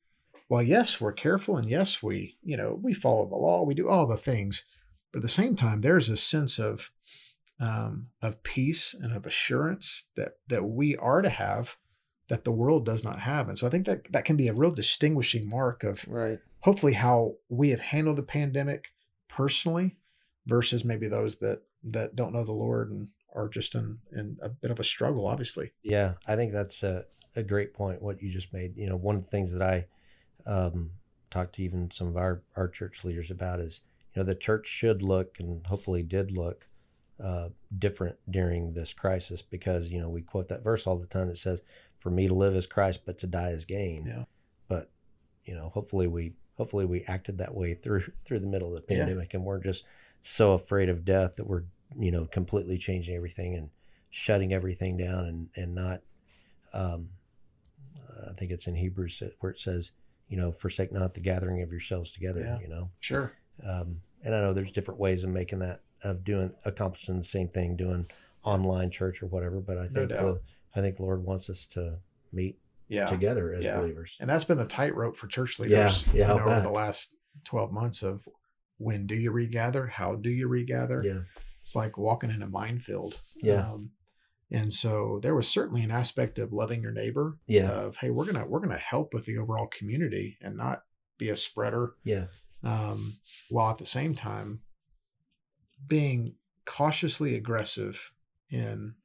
Well, 0.48 0.64
yes, 0.64 1.02
we're 1.02 1.12
careful 1.12 1.58
and 1.58 1.70
yes, 1.70 2.02
we, 2.02 2.38
you 2.42 2.56
know, 2.56 2.80
we 2.82 2.94
follow 2.94 3.28
the 3.28 3.36
law, 3.36 3.64
we 3.64 3.74
do 3.74 3.90
all 3.90 4.06
the 4.06 4.16
things, 4.16 4.64
but 5.12 5.20
at 5.20 5.24
the 5.24 5.28
same 5.28 5.56
time 5.56 5.82
there's 5.82 6.08
a 6.08 6.16
sense 6.16 6.58
of 6.58 6.92
um, 7.60 8.08
of 8.22 8.44
peace 8.44 8.94
and 8.94 9.12
of 9.12 9.26
assurance 9.26 10.08
that 10.16 10.34
that 10.48 10.64
we 10.64 10.96
are 10.98 11.22
to 11.22 11.30
have 11.30 11.76
that 12.28 12.44
the 12.44 12.52
world 12.52 12.86
does 12.86 13.04
not 13.04 13.20
have. 13.20 13.48
And 13.48 13.58
so 13.58 13.68
I 13.68 13.70
think 13.70 13.86
that 13.86 14.12
that 14.12 14.26
can 14.26 14.36
be 14.36 14.48
a 14.48 14.54
real 14.54 14.72
distinguishing 14.72 15.48
mark 15.48 15.84
of 15.84 16.08
right. 16.08 16.40
hopefully 16.62 16.94
how 16.94 17.36
we 17.50 17.70
have 17.70 17.80
handled 17.80 18.18
the 18.18 18.24
pandemic 18.24 18.90
personally 19.28 19.98
versus 20.46 20.86
maybe 20.86 21.08
those 21.08 21.38
that 21.38 21.62
that 21.84 22.16
don't 22.16 22.34
know 22.34 22.44
the 22.44 22.52
Lord 22.52 22.92
and 22.92 23.10
are 23.34 23.50
just 23.50 23.76
in 23.76 24.00
in 24.14 24.38
a 24.42 24.50
bit 24.50 24.72
of 24.72 24.80
a 24.80 24.84
struggle 24.84 25.28
obviously. 25.28 25.72
Yeah, 25.84 26.14
I 26.26 26.36
think 26.36 26.52
that's 26.52 26.84
a, 26.84 27.06
a 27.36 27.44
great 27.44 27.74
point 27.74 28.02
what 28.02 28.22
you 28.22 28.32
just 28.32 28.54
made. 28.54 28.76
You 28.78 28.90
know, 28.90 28.96
one 28.96 29.16
of 29.16 29.24
the 29.24 29.30
things 29.30 29.52
that 29.54 29.62
I 29.62 29.86
um, 30.50 30.92
talked 31.30 31.56
to 31.56 31.64
even 31.64 31.92
some 31.92 32.08
of 32.08 32.18
our 32.18 32.42
our 32.56 32.68
church 32.68 33.04
leaders 33.04 33.30
about 33.30 33.60
is 33.60 33.82
you 34.14 34.22
know 34.22 34.26
the 34.26 34.36
church 34.36 34.68
should 34.68 35.02
look 35.02 35.40
and 35.40 35.66
hopefully 35.68 36.02
did 36.02 36.32
look 36.32 36.66
uh, 37.24 37.50
different 37.78 38.18
during 38.30 38.74
this 38.74 38.94
crisis 38.94 39.42
because 39.42 39.90
you 39.90 40.00
know 40.00 40.10
we 40.10 40.22
quote 40.22 40.50
that 40.50 40.64
verse 40.64 40.88
all 40.88 40.98
the 40.98 41.08
time 41.08 41.28
that 41.28 41.38
says, 41.38 41.62
"For 42.06 42.12
me 42.12 42.28
to 42.28 42.36
live 42.36 42.56
is 42.56 42.68
Christ, 42.68 43.02
but 43.04 43.18
to 43.18 43.26
die 43.26 43.50
is 43.50 43.66
gain." 43.66 44.06
Yeah. 44.06 44.26
But 44.68 44.92
you 45.44 45.56
know, 45.56 45.70
hopefully 45.70 46.06
we 46.06 46.34
hopefully 46.54 46.86
we 46.86 47.04
acted 47.06 47.40
that 47.40 47.56
way 47.56 47.74
through 47.74 48.04
through 48.24 48.42
the 48.42 48.46
middle 48.46 48.68
of 48.68 48.76
the 48.76 48.82
pandemic, 48.82 49.34
yeah. 49.34 49.38
and 49.38 49.44
we're 49.44 49.58
just 49.58 49.86
so 50.22 50.54
afraid 50.54 50.88
of 50.88 51.04
death 51.04 51.36
that 51.38 51.48
we're 51.48 51.64
you 51.98 52.12
know 52.12 52.26
completely 52.26 52.78
changing 52.78 53.16
everything 53.16 53.56
and 53.56 53.72
shutting 54.12 54.54
everything 54.54 54.98
down 54.98 55.26
and 55.26 55.50
and 55.56 55.74
not. 55.74 56.02
Um, 56.74 57.10
I 58.30 58.34
think 58.34 58.52
it's 58.52 58.68
in 58.68 58.76
Hebrews 58.76 59.24
where 59.40 59.52
it 59.52 59.58
says, 59.58 59.94
you 60.30 60.38
know, 60.38 60.52
forsake 60.52 60.92
not 60.92 61.16
the 61.16 61.22
gathering 61.22 61.64
of 61.64 61.72
yourselves 61.72 62.12
together. 62.12 62.42
Yeah. 62.42 62.60
You 62.60 62.68
know. 62.68 62.92
Sure. 63.00 63.34
Um, 63.68 64.00
and 64.24 64.36
I 64.36 64.42
know 64.42 64.54
there's 64.54 64.72
different 64.72 65.00
ways 65.00 65.24
of 65.24 65.32
making 65.32 65.60
that 65.60 65.82
of 66.04 66.24
doing 66.24 66.54
accomplishing 66.66 67.18
the 67.18 67.24
same 67.24 67.48
thing, 67.48 67.76
doing 67.76 68.06
online 68.44 68.92
church 68.92 69.24
or 69.24 69.26
whatever. 69.26 69.60
But 69.60 69.80
I 69.80 69.88
think 69.88 70.12
no 70.12 70.34
the, 70.34 70.42
I 70.76 70.82
think 70.82 70.98
the 70.98 71.04
Lord 71.04 71.24
wants 71.24 71.50
us 71.50 71.66
to 71.68 71.98
meet 72.34 72.60
yeah. 72.88 73.06
together 73.06 73.54
as 73.54 73.64
yeah. 73.64 73.80
believers, 73.80 74.16
and 74.20 74.30
that's 74.30 74.44
been 74.44 74.58
the 74.58 74.66
tightrope 74.66 75.18
for 75.18 75.28
church 75.28 75.60
leaders. 75.60 76.06
Yeah, 76.08 76.14
yeah. 76.14 76.34
You 76.34 76.40
know, 76.40 76.46
over 76.46 76.62
the 76.62 76.72
last 76.72 77.16
twelve 77.44 77.72
months 77.72 78.04
of 78.04 78.28
when 78.78 79.08
do 79.08 79.16
you 79.16 79.32
regather? 79.32 79.88
How 79.88 80.16
do 80.16 80.30
you 80.30 80.48
regather? 80.48 81.02
Yeah, 81.04 81.22
it's 81.60 81.76
like 81.76 81.98
walking 81.98 82.30
in 82.30 82.42
a 82.42 82.48
minefield. 82.48 83.22
Yeah. 83.38 83.72
Um, 83.72 83.92
and 84.52 84.72
so 84.72 85.20
there 85.24 85.34
was 85.34 85.48
certainly 85.48 85.82
an 85.84 85.92
aspect 85.92 86.38
of 86.38 86.54
loving 86.54 86.82
your 86.82 86.92
neighbor. 86.92 87.38
Yeah. 87.48 87.70
Of 87.70 87.98
hey, 87.98 88.12
we're 88.12 88.26
gonna 88.26 88.46
we're 88.46 88.60
gonna 88.60 88.78
help 88.78 89.14
with 89.14 89.26
the 89.26 89.38
overall 89.38 89.68
community 89.68 90.38
and 90.42 90.56
not 90.56 90.84
be 91.18 91.30
a 91.30 91.36
spreader. 91.36 91.94
Yeah. 92.04 92.26
Um, 92.64 93.14
while 93.50 93.72
at 93.72 93.78
the 93.78 93.86
same 93.86 94.14
time 94.14 94.62
being 95.88 96.36
cautiously 96.66 97.36
aggressive 97.36 98.12
in 98.50 98.96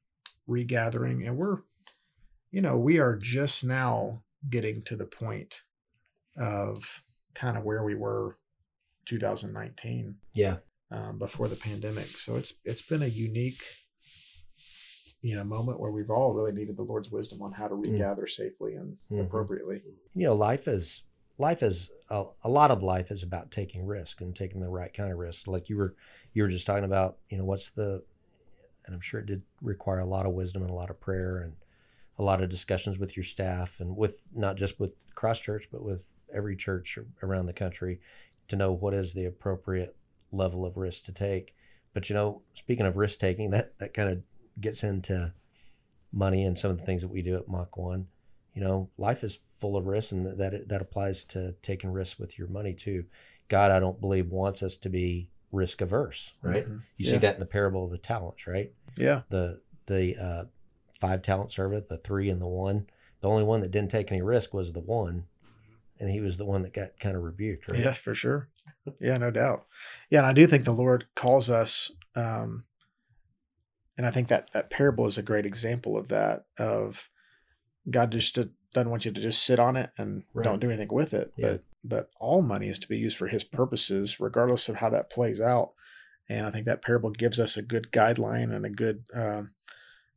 regathering. 0.51 1.27
And 1.27 1.37
we're, 1.37 1.59
you 2.51 2.61
know, 2.61 2.77
we 2.77 2.99
are 2.99 3.17
just 3.17 3.65
now 3.65 4.23
getting 4.49 4.83
to 4.83 4.97
the 4.97 5.07
point 5.07 5.63
of 6.37 7.03
kind 7.35 7.57
of 7.57 7.65
where 7.65 7.83
we 7.85 7.95
were 7.95 8.37
2019. 9.07 10.17
Yeah. 10.35 10.57
um, 10.93 11.19
before 11.19 11.47
the 11.47 11.55
pandemic. 11.57 12.05
So 12.07 12.35
it's 12.35 12.55
it's 12.65 12.83
been 12.83 13.03
a 13.03 13.07
unique, 13.07 13.63
you 15.23 15.37
know, 15.37 15.45
moment 15.45 15.79
where 15.79 15.91
we've 15.93 16.11
all 16.11 16.35
really 16.35 16.51
needed 16.53 16.77
the 16.77 16.83
Lord's 16.83 17.11
wisdom 17.13 17.43
on 17.43 17.53
how 17.53 17.69
to 17.69 17.75
regather 17.75 18.27
safely 18.27 18.75
and 18.75 18.97
Mhm. 19.11 19.27
appropriately. 19.27 19.83
you 20.15 20.25
know 20.27 20.35
life 20.35 20.67
is 20.67 21.05
life 21.39 21.63
is 21.63 21.91
a, 22.11 22.25
a 22.43 22.49
lot 22.51 22.71
of 22.73 22.83
life 22.83 23.11
is 23.13 23.23
about 23.23 23.51
taking 23.53 23.87
risk 23.87 24.21
and 24.21 24.35
taking 24.35 24.61
the 24.61 24.69
right 24.69 24.93
kind 24.93 25.13
of 25.13 25.19
risk 25.19 25.47
like 25.47 25.69
you 25.69 25.77
were 25.77 25.95
you 26.35 26.43
were 26.43 26.49
just 26.49 26.67
talking 26.67 26.85
about 26.85 27.19
you 27.31 27.39
know 27.39 27.45
what's 27.45 27.71
the 27.71 28.03
and 28.91 28.97
i'm 28.97 29.01
sure 29.01 29.21
it 29.21 29.27
did 29.27 29.41
require 29.63 30.01
a 30.01 30.05
lot 30.07 30.27
of 30.27 30.33
wisdom 30.33 30.63
and 30.63 30.71
a 30.71 30.75
lot 30.75 30.91
of 30.91 31.01
prayer 31.01 31.39
and 31.39 31.53
a 32.19 32.23
lot 32.23 32.43
of 32.43 32.51
discussions 32.51 32.99
with 32.99 33.17
your 33.17 33.25
staff 33.25 33.77
and 33.81 33.97
with 33.97 34.23
not 34.35 34.57
just 34.57 34.79
with 34.81 34.93
cross 35.15 35.39
church 35.41 35.69
but 35.71 35.83
with 35.83 36.07
every 36.35 36.57
church 36.57 36.99
around 37.23 37.47
the 37.47 37.53
country 37.53 38.01
to 38.49 38.57
know 38.57 38.73
what 38.73 38.93
is 38.95 39.13
the 39.13 39.25
appropriate 39.27 39.97
level 40.33 40.65
of 40.67 40.77
risk 40.77 41.05
to 41.05 41.13
take. 41.13 41.55
But 41.95 42.09
you 42.11 42.15
know 42.15 42.43
speaking 42.55 42.85
of 42.87 42.97
risk 42.97 43.19
taking 43.21 43.51
that 43.51 43.79
that 43.79 43.95
kind 43.95 44.11
of 44.11 44.23
gets 44.61 44.83
into 44.85 45.33
money 46.13 46.45
and 46.45 46.59
some 46.59 46.71
of 46.73 46.79
the 46.79 46.85
things 46.85 47.03
that 47.03 47.09
we 47.09 47.23
do 47.23 47.37
at 47.37 47.49
mach 47.49 47.77
1 47.77 48.07
you 48.55 48.61
know 48.63 48.89
life 48.99 49.23
is 49.25 49.39
full 49.59 49.77
of 49.77 49.87
risks 49.87 50.13
and 50.13 50.27
that 50.39 50.69
that 50.69 50.83
applies 50.83 51.25
to 51.27 51.53
taking 51.63 51.91
risks 51.93 52.19
with 52.19 52.39
your 52.39 52.49
money 52.49 52.75
too. 52.75 53.05
God 53.49 53.71
i 53.71 53.81
don't 53.81 54.01
believe 54.01 54.31
wants 54.31 54.63
us 54.63 54.77
to 54.79 54.89
be 54.89 55.31
risk 55.53 55.81
averse 55.81 56.33
right? 56.43 56.69
Mhm. 56.69 56.83
you 56.97 57.07
Yeah. 57.07 57.13
see 57.13 57.19
that 57.19 57.35
in 57.35 57.41
the 57.41 57.47
parable 57.47 57.85
of 57.85 57.91
the 57.91 57.99
talents 57.99 58.47
right 58.47 58.73
Yeah. 58.97 59.23
the 59.31 59.61
the 59.87 60.17
uh, 60.17 60.45
five 61.01 61.23
talent 61.23 61.53
servant 61.53 61.89
the 61.89 61.97
three 61.99 62.29
and 62.31 62.41
the 62.41 62.47
one 62.47 62.87
the 63.21 63.29
only 63.29 63.45
one 63.45 63.61
that 63.61 63.71
didn't 63.71 63.91
take 63.91 64.11
any 64.13 64.23
risk 64.23 64.53
was 64.55 64.73
the 64.73 64.81
one 64.81 65.25
and 65.99 66.11
he 66.11 66.21
was 66.21 66.37
the 66.39 66.45
one 66.45 66.63
that 66.63 66.73
got 66.73 66.99
kind 67.01 67.17
of 67.17 67.23
rebuked 67.23 67.69
right 67.71 67.81
Yeah, 67.81 67.93
for 67.93 68.15
sure. 68.15 68.49
Yeah, 69.01 69.19
no 69.19 69.31
doubt. 69.31 69.67
Yeah, 70.11 70.21
and 70.21 70.27
I 70.27 70.33
do 70.33 70.47
think 70.47 70.65
the 70.65 70.73
Lord 70.73 71.05
calls 71.15 71.51
us, 71.51 71.91
um, 72.17 72.65
and 73.99 74.07
I 74.07 74.11
think 74.11 74.29
that 74.29 74.51
that 74.53 74.71
parable 74.71 75.07
is 75.07 75.19
a 75.19 75.23
great 75.23 75.45
example 75.45 75.99
of 75.99 76.09
that. 76.09 76.47
Of 76.59 77.11
God 77.91 78.13
just 78.13 78.35
to- 78.37 78.51
doesn't 78.73 78.91
want 78.91 79.05
you 79.05 79.13
to 79.13 79.21
just 79.21 79.43
sit 79.43 79.59
on 79.59 79.77
it 79.77 79.91
and 79.99 80.23
Right. 80.33 80.45
don't 80.45 80.61
do 80.61 80.69
anything 80.71 80.89
with 80.95 81.13
it, 81.13 81.33
Yeah. 81.37 81.51
but 81.53 81.65
but 81.85 82.11
all 82.21 82.41
money 82.43 82.69
is 82.69 82.79
to 82.79 82.89
be 82.89 82.99
used 82.99 83.17
for 83.19 83.29
His 83.29 83.43
purposes, 83.45 84.21
regardless 84.21 84.69
of 84.69 84.77
how 84.77 84.89
that 84.91 85.11
plays 85.11 85.41
out. 85.41 85.73
And 86.31 86.47
I 86.47 86.51
think 86.53 86.65
that 86.67 86.81
parable 86.81 87.11
gives 87.11 87.41
us 87.41 87.57
a 87.57 87.63
good 87.63 87.91
guideline 87.91 88.55
and 88.55 88.65
a 88.65 88.71
good 88.71 89.03
um, 89.13 89.51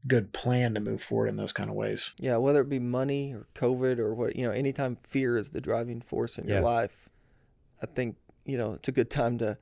good 0.06 0.32
plan 0.32 0.76
to 0.76 0.80
move 0.80 1.02
forward 1.02 1.28
in 1.28 1.38
those 1.38 1.54
kind 1.54 1.70
of 1.70 1.76
ways. 1.76 2.12
Yeah, 2.20 2.38
whether 2.38 2.62
it 2.62 2.70
be 2.70 2.78
money 2.80 3.34
or 3.34 3.46
COVID 3.56 3.98
or 3.98 4.14
what, 4.14 4.36
you 4.36 4.46
know, 4.46 4.52
anytime 4.52 4.98
fear 5.02 5.38
is 5.38 5.50
the 5.50 5.62
driving 5.62 6.02
force 6.02 6.38
in 6.38 6.48
Yeah. 6.48 6.56
your 6.56 6.64
life, 6.64 7.10
I 7.82 7.88
think, 7.88 8.18
you 8.46 8.58
know, 8.58 8.74
it's 8.74 8.88
a 8.88 8.92
good 8.92 9.10
time 9.10 9.38
to 9.40 9.58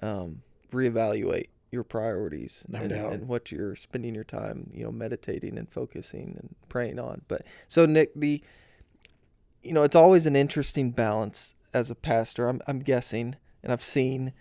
um, 0.00 0.42
reevaluate 0.72 1.48
your 1.70 1.84
priorities 1.84 2.64
No 2.68 2.80
and, 2.80 2.92
and 2.92 3.28
what 3.28 3.52
you're 3.52 3.76
spending 3.76 4.14
your 4.14 4.24
time, 4.24 4.70
you 4.74 4.82
know, 4.82 4.90
meditating 4.92 5.56
and 5.56 5.70
focusing 5.70 6.36
and 6.38 6.56
praying 6.68 6.98
on. 6.98 7.22
But 7.28 7.42
so, 7.68 7.86
Nick, 7.86 8.12
the, 8.16 8.42
you 9.62 9.72
know, 9.72 9.82
it's 9.82 9.96
always 9.96 10.26
an 10.26 10.36
interesting 10.36 10.90
balance 10.90 11.54
as 11.72 11.90
a 11.90 11.94
pastor, 11.94 12.48
I'm, 12.48 12.60
I'm 12.66 12.80
guessing, 12.80 13.36
and 13.62 13.72
I've 13.72 13.84
seen, 13.84 14.32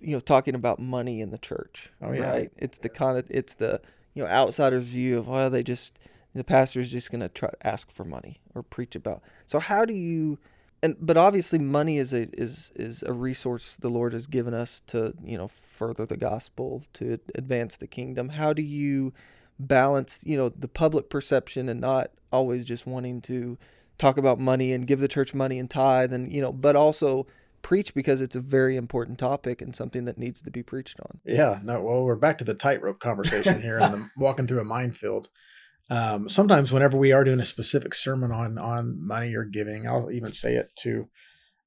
you 0.00 0.14
know, 0.14 0.20
talking 0.20 0.54
about 0.54 0.78
money 0.78 1.20
in 1.20 1.30
the 1.30 1.38
church. 1.38 1.90
Oh, 2.02 2.12
yeah. 2.12 2.30
Right. 2.30 2.52
It's 2.56 2.78
the 2.78 2.88
kind 2.88 3.18
of, 3.18 3.26
it's 3.30 3.54
the, 3.54 3.80
you 4.14 4.22
know, 4.22 4.28
outsider's 4.28 4.84
view 4.84 5.18
of, 5.18 5.28
well, 5.28 5.50
they 5.50 5.62
just, 5.62 5.98
the 6.34 6.44
pastor's 6.44 6.92
just 6.92 7.10
going 7.10 7.20
to 7.20 7.28
try 7.28 7.50
to 7.50 7.66
ask 7.66 7.90
for 7.90 8.04
money 8.04 8.40
or 8.54 8.62
preach 8.62 8.94
about. 8.94 9.22
So 9.46 9.58
how 9.58 9.84
do 9.84 9.94
you 9.94 10.38
and 10.84 10.96
but 11.00 11.16
obviously 11.16 11.58
money 11.58 11.96
is 11.96 12.12
a 12.12 12.28
is 12.38 12.70
is 12.76 13.02
a 13.04 13.12
resource 13.14 13.76
the 13.76 13.88
Lord 13.88 14.12
has 14.12 14.26
given 14.26 14.52
us 14.52 14.80
to, 14.88 15.14
you 15.24 15.38
know, 15.38 15.48
further 15.48 16.04
the 16.04 16.18
gospel, 16.18 16.84
to 16.92 17.18
advance 17.34 17.76
the 17.78 17.86
kingdom. 17.86 18.28
How 18.28 18.52
do 18.52 18.60
you 18.60 19.14
balance, 19.58 20.20
you 20.26 20.36
know, 20.36 20.50
the 20.50 20.68
public 20.68 21.08
perception 21.08 21.70
and 21.70 21.80
not 21.80 22.10
always 22.30 22.66
just 22.66 22.86
wanting 22.86 23.22
to 23.22 23.56
talk 23.96 24.18
about 24.18 24.38
money 24.38 24.74
and 24.74 24.86
give 24.86 25.00
the 25.00 25.08
church 25.08 25.32
money 25.32 25.58
and 25.58 25.70
tithe 25.70 26.12
and, 26.12 26.30
you 26.30 26.42
know, 26.42 26.52
but 26.52 26.76
also 26.76 27.26
preach 27.64 27.94
because 27.94 28.20
it's 28.20 28.36
a 28.36 28.40
very 28.40 28.76
important 28.76 29.18
topic 29.18 29.60
and 29.60 29.74
something 29.74 30.04
that 30.04 30.18
needs 30.18 30.40
to 30.42 30.50
be 30.50 30.62
preached 30.62 31.00
on. 31.00 31.18
Yeah, 31.24 31.58
no. 31.64 31.80
Well, 31.82 32.04
we're 32.04 32.14
back 32.14 32.38
to 32.38 32.44
the 32.44 32.54
tightrope 32.54 33.00
conversation 33.00 33.60
here 33.60 33.78
and 33.78 33.94
the, 33.94 34.10
walking 34.16 34.46
through 34.46 34.60
a 34.60 34.64
minefield. 34.64 35.30
Um, 35.90 36.28
sometimes, 36.28 36.70
whenever 36.70 36.96
we 36.96 37.12
are 37.12 37.24
doing 37.24 37.40
a 37.40 37.44
specific 37.44 37.94
sermon 37.94 38.30
on 38.30 38.56
on 38.58 39.04
money 39.04 39.34
or 39.34 39.44
giving, 39.44 39.88
I'll 39.88 40.12
even 40.12 40.32
say 40.32 40.54
it 40.54 40.70
to 40.80 41.08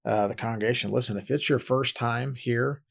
uh, 0.06 0.28
the 0.28 0.36
congregation. 0.36 0.92
Listen, 0.92 1.18
if 1.18 1.30
it's 1.30 1.50
your 1.50 1.60
first 1.60 1.96
time 1.98 2.36
here, 2.36 2.82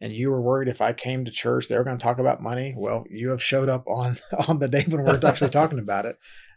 and 0.00 0.12
you 0.12 0.30
were 0.30 0.42
worried 0.42 0.68
if 0.68 0.80
I 0.80 0.92
came 0.92 1.24
to 1.24 1.30
church 1.30 1.68
they 1.68 1.78
were 1.78 1.84
going 1.84 1.96
to 1.96 2.02
talk 2.02 2.18
about 2.18 2.42
money, 2.42 2.74
well, 2.76 3.04
you 3.08 3.30
have 3.30 3.42
showed 3.42 3.68
up 3.68 3.86
on 3.86 4.16
on 4.48 4.58
the 4.58 4.68
day 4.68 4.84
when 4.88 5.04
we're 5.04 5.20
actually 5.26 5.50
talking 5.50 5.78
about 5.78 6.06
it. 6.06 6.16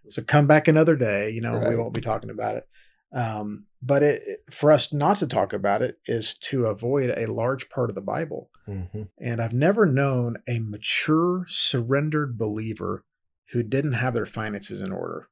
So 0.10 0.24
come 0.24 0.48
back 0.48 0.68
another 0.68 0.96
day. 0.96 1.30
You 1.32 1.42
know, 1.42 1.62
we 1.68 1.76
won't 1.76 1.94
be 1.94 2.02
talking 2.02 2.30
about 2.30 2.56
it. 2.56 2.68
Um, 3.14 3.68
but 3.82 4.04
it, 4.04 4.22
for 4.52 4.72
us 4.72 4.92
not 4.92 5.18
to 5.18 5.28
talk 5.28 5.54
about 5.54 5.82
it 5.82 6.00
is 6.08 6.38
to 6.40 6.66
avoid 6.66 7.14
a 7.16 7.32
large 7.32 7.70
part 7.70 7.90
of 7.90 7.96
the 7.96 8.02
Bible. 8.02 8.50
hmm 8.66 9.04
And 9.20 9.42
I've 9.42 9.54
never 9.54 9.86
known 9.86 10.38
a 10.48 10.60
mature, 10.60 11.46
surrendered 11.48 12.38
believer 12.38 13.06
who 13.52 13.64
didn't 13.64 13.94
have 13.94 14.14
their 14.14 14.26
finances 14.26 14.82
in 14.82 14.92
order. 14.92 15.30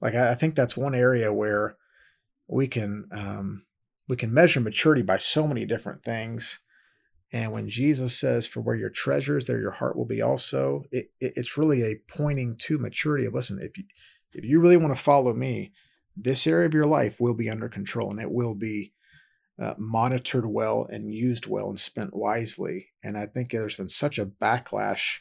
Like 0.00 0.14
I, 0.14 0.32
I 0.32 0.34
think 0.34 0.54
that's 0.54 0.76
one 0.76 0.94
area 0.94 1.32
where 1.32 1.76
we 2.48 2.66
can 2.66 3.08
um, 3.12 3.64
we 4.08 4.16
can 4.16 4.32
measure 4.32 4.60
maturity 4.60 5.02
by 5.02 5.18
so 5.18 5.46
many 5.46 5.64
different 5.64 6.02
things. 6.02 6.60
And 7.30 7.52
when 7.52 7.68
Jesus 7.68 8.18
says, 8.18 8.46
"For 8.46 8.60
where 8.60 8.76
your 8.76 8.90
treasure 8.90 9.36
is, 9.36 9.46
there 9.46 9.60
your 9.60 9.72
heart 9.72 9.96
will 9.96 10.06
be 10.06 10.22
also," 10.22 10.84
it, 10.90 11.10
it, 11.20 11.34
it's 11.36 11.58
really 11.58 11.82
a 11.82 12.00
pointing 12.08 12.56
to 12.60 12.78
maturity. 12.78 13.26
Of 13.26 13.34
listen, 13.34 13.58
if 13.60 13.76
you 13.76 13.84
if 14.32 14.44
you 14.44 14.60
really 14.60 14.78
want 14.78 14.96
to 14.96 15.02
follow 15.02 15.34
me, 15.34 15.72
this 16.20 16.46
area 16.46 16.66
of 16.66 16.74
your 16.74 16.84
life 16.84 17.20
will 17.20 17.34
be 17.34 17.48
under 17.50 17.68
control, 17.68 18.10
and 18.10 18.20
it 18.20 18.30
will 18.30 18.54
be 18.54 18.92
uh, 19.58 19.74
monitored 19.76 20.46
well 20.46 20.86
and 20.90 21.12
used 21.12 21.46
well 21.46 21.68
and 21.68 21.80
spent 21.80 22.14
wisely. 22.14 22.88
And 23.02 23.18
I 23.18 23.26
think 23.26 23.50
there's 23.50 23.76
been 23.76 23.88
such 23.88 24.18
a 24.18 24.26
backlash 24.26 25.20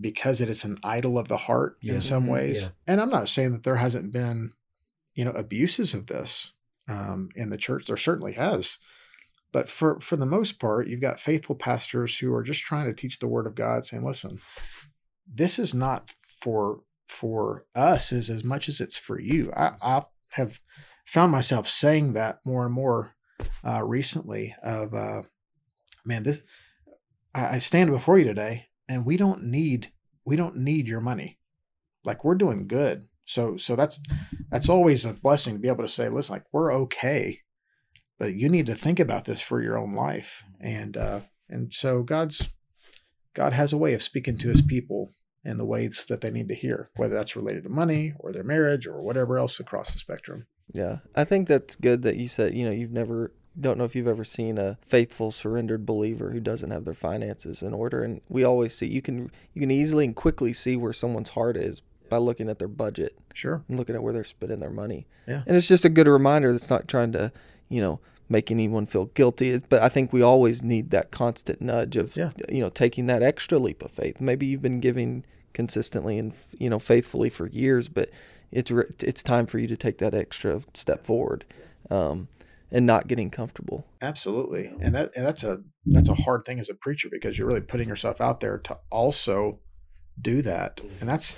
because 0.00 0.40
it 0.40 0.48
is 0.48 0.64
an 0.64 0.78
idol 0.82 1.18
of 1.18 1.28
the 1.28 1.36
heart 1.36 1.78
Yeah. 1.80 1.94
in 1.94 2.00
some 2.00 2.24
Mhm. 2.26 2.30
ways. 2.30 2.62
Yeah. 2.62 2.68
And 2.86 3.00
I'm 3.00 3.10
not 3.10 3.28
saying 3.28 3.52
that 3.52 3.62
there 3.64 3.76
hasn't 3.76 4.12
been, 4.12 4.52
you 5.14 5.24
know, 5.24 5.32
abuses 5.32 5.94
of 5.94 6.06
this 6.06 6.52
um, 6.86 7.30
in 7.34 7.50
the 7.50 7.56
church. 7.56 7.86
There 7.86 7.96
certainly 7.96 8.34
has. 8.34 8.78
But 9.52 9.68
for, 9.68 10.00
for 10.00 10.16
the 10.16 10.26
most 10.26 10.58
part, 10.58 10.86
you've 10.88 11.00
got 11.00 11.18
faithful 11.20 11.54
pastors 11.54 12.18
who 12.18 12.34
are 12.34 12.42
just 12.42 12.60
trying 12.62 12.86
to 12.86 12.92
teach 12.92 13.20
the 13.20 13.28
word 13.28 13.46
of 13.46 13.54
God, 13.54 13.84
saying, 13.84 14.04
listen, 14.04 14.40
this 15.26 15.58
is 15.58 15.72
not 15.74 16.10
for 16.26 16.82
for 17.08 17.66
us 17.74 18.12
is 18.12 18.30
as 18.30 18.44
much 18.44 18.68
as 18.68 18.80
it's 18.80 18.98
for 18.98 19.18
you. 19.20 19.52
I, 19.56 19.72
I 19.82 20.02
have 20.32 20.60
found 21.04 21.32
myself 21.32 21.68
saying 21.68 22.12
that 22.14 22.40
more 22.44 22.64
and 22.64 22.74
more 22.74 23.14
uh, 23.66 23.82
recently. 23.84 24.54
Of 24.62 24.94
uh, 24.94 25.22
man, 26.04 26.22
this 26.22 26.42
I, 27.34 27.54
I 27.54 27.58
stand 27.58 27.90
before 27.90 28.18
you 28.18 28.24
today, 28.24 28.68
and 28.88 29.06
we 29.06 29.16
don't 29.16 29.44
need 29.44 29.92
we 30.24 30.36
don't 30.36 30.56
need 30.56 30.88
your 30.88 31.00
money. 31.00 31.38
Like 32.04 32.24
we're 32.24 32.34
doing 32.34 32.66
good. 32.66 33.08
So 33.24 33.56
so 33.56 33.76
that's 33.76 34.00
that's 34.50 34.68
always 34.68 35.04
a 35.04 35.14
blessing 35.14 35.54
to 35.54 35.60
be 35.60 35.68
able 35.68 35.84
to 35.84 35.88
say, 35.88 36.08
listen, 36.08 36.34
like 36.34 36.44
we're 36.52 36.72
okay, 36.72 37.40
but 38.18 38.34
you 38.34 38.48
need 38.48 38.66
to 38.66 38.74
think 38.74 39.00
about 39.00 39.24
this 39.24 39.40
for 39.40 39.62
your 39.62 39.78
own 39.78 39.94
life. 39.94 40.44
And 40.60 40.96
uh, 40.96 41.20
and 41.48 41.72
so 41.72 42.02
God's 42.02 42.50
God 43.34 43.52
has 43.52 43.72
a 43.72 43.78
way 43.78 43.94
of 43.94 44.02
speaking 44.02 44.36
to 44.38 44.48
His 44.48 44.62
people 44.62 45.12
in 45.44 45.58
the 45.58 45.64
ways 45.64 46.06
that 46.08 46.20
they 46.20 46.30
need 46.30 46.48
to 46.48 46.54
hear, 46.54 46.88
whether 46.96 47.14
that's 47.14 47.36
related 47.36 47.64
to 47.64 47.68
money 47.68 48.14
or 48.18 48.32
their 48.32 48.42
marriage 48.44 48.86
or 48.86 49.00
whatever 49.02 49.38
else 49.38 49.60
across 49.60 49.92
the 49.92 49.98
spectrum. 49.98 50.46
Yeah, 50.72 50.98
I 51.14 51.24
think 51.24 51.46
that's 51.48 51.76
good 51.76 52.02
that 52.02 52.16
you 52.16 52.28
said, 52.28 52.54
you 52.54 52.64
know, 52.64 52.70
you've 52.70 52.92
never 52.92 53.32
don't 53.60 53.78
know 53.78 53.84
if 53.84 53.94
you've 53.94 54.08
ever 54.08 54.24
seen 54.24 54.58
a 54.58 54.78
faithful 54.82 55.30
surrendered 55.30 55.86
believer 55.86 56.30
who 56.32 56.40
doesn't 56.40 56.70
have 56.72 56.84
their 56.84 56.92
finances 56.92 57.62
in 57.62 57.72
order 57.72 58.02
and 58.02 58.20
we 58.28 58.42
always 58.42 58.74
see 58.76 58.84
you 58.84 59.00
can 59.00 59.30
you 59.52 59.60
can 59.60 59.70
easily 59.70 60.04
and 60.04 60.16
quickly 60.16 60.52
see 60.52 60.76
where 60.76 60.92
someone's 60.92 61.28
heart 61.28 61.56
is 61.56 61.80
by 62.08 62.16
looking 62.16 62.48
at 62.50 62.58
their 62.58 62.66
budget 62.66 63.16
Sure. 63.32 63.62
and 63.68 63.78
looking 63.78 63.94
at 63.94 64.02
where 64.02 64.12
they're 64.12 64.24
spending 64.24 64.58
their 64.58 64.70
money. 64.70 65.06
Yeah. 65.28 65.42
And 65.46 65.56
it's 65.56 65.68
just 65.68 65.84
a 65.84 65.88
good 65.88 66.08
reminder 66.08 66.52
that's 66.52 66.68
not 66.70 66.88
trying 66.88 67.12
to, 67.12 67.30
you 67.68 67.80
know, 67.80 68.00
make 68.28 68.50
anyone 68.50 68.86
feel 68.86 69.06
guilty, 69.06 69.58
but 69.68 69.82
I 69.82 69.88
think 69.88 70.12
we 70.12 70.22
always 70.22 70.62
need 70.62 70.90
that 70.90 71.10
constant 71.10 71.60
nudge 71.60 71.96
of 71.96 72.16
Yeah. 72.16 72.30
you 72.48 72.60
know, 72.60 72.70
taking 72.70 73.06
that 73.06 73.22
extra 73.22 73.58
leap 73.58 73.82
of 73.82 73.90
faith. 73.90 74.20
Maybe 74.20 74.46
you've 74.46 74.62
been 74.62 74.80
giving 74.80 75.24
consistently 75.52 76.18
and 76.18 76.32
you 76.58 76.68
know 76.68 76.78
faithfully 76.78 77.30
for 77.30 77.46
years, 77.48 77.88
but 77.88 78.10
it's 78.50 78.70
re- 78.70 78.84
it's 79.00 79.22
time 79.22 79.46
for 79.46 79.58
you 79.58 79.66
to 79.68 79.76
take 79.76 79.98
that 79.98 80.14
extra 80.14 80.62
step 80.74 81.04
forward, 81.04 81.44
um, 81.90 82.28
and 82.70 82.86
not 82.86 83.06
getting 83.08 83.30
comfortable. 83.30 83.86
Absolutely. 84.00 84.72
And 84.80 84.94
that 84.94 85.12
and 85.16 85.24
that's 85.26 85.44
a 85.44 85.58
that's 85.86 86.08
a 86.08 86.14
hard 86.14 86.44
thing 86.44 86.58
as 86.60 86.68
a 86.70 86.74
preacher 86.74 87.08
because 87.10 87.36
you're 87.38 87.46
really 87.46 87.60
putting 87.60 87.88
yourself 87.88 88.20
out 88.20 88.40
there 88.40 88.58
to 88.58 88.78
also 88.90 89.60
do 90.22 90.40
that. 90.42 90.80
And 91.00 91.08
that's 91.08 91.36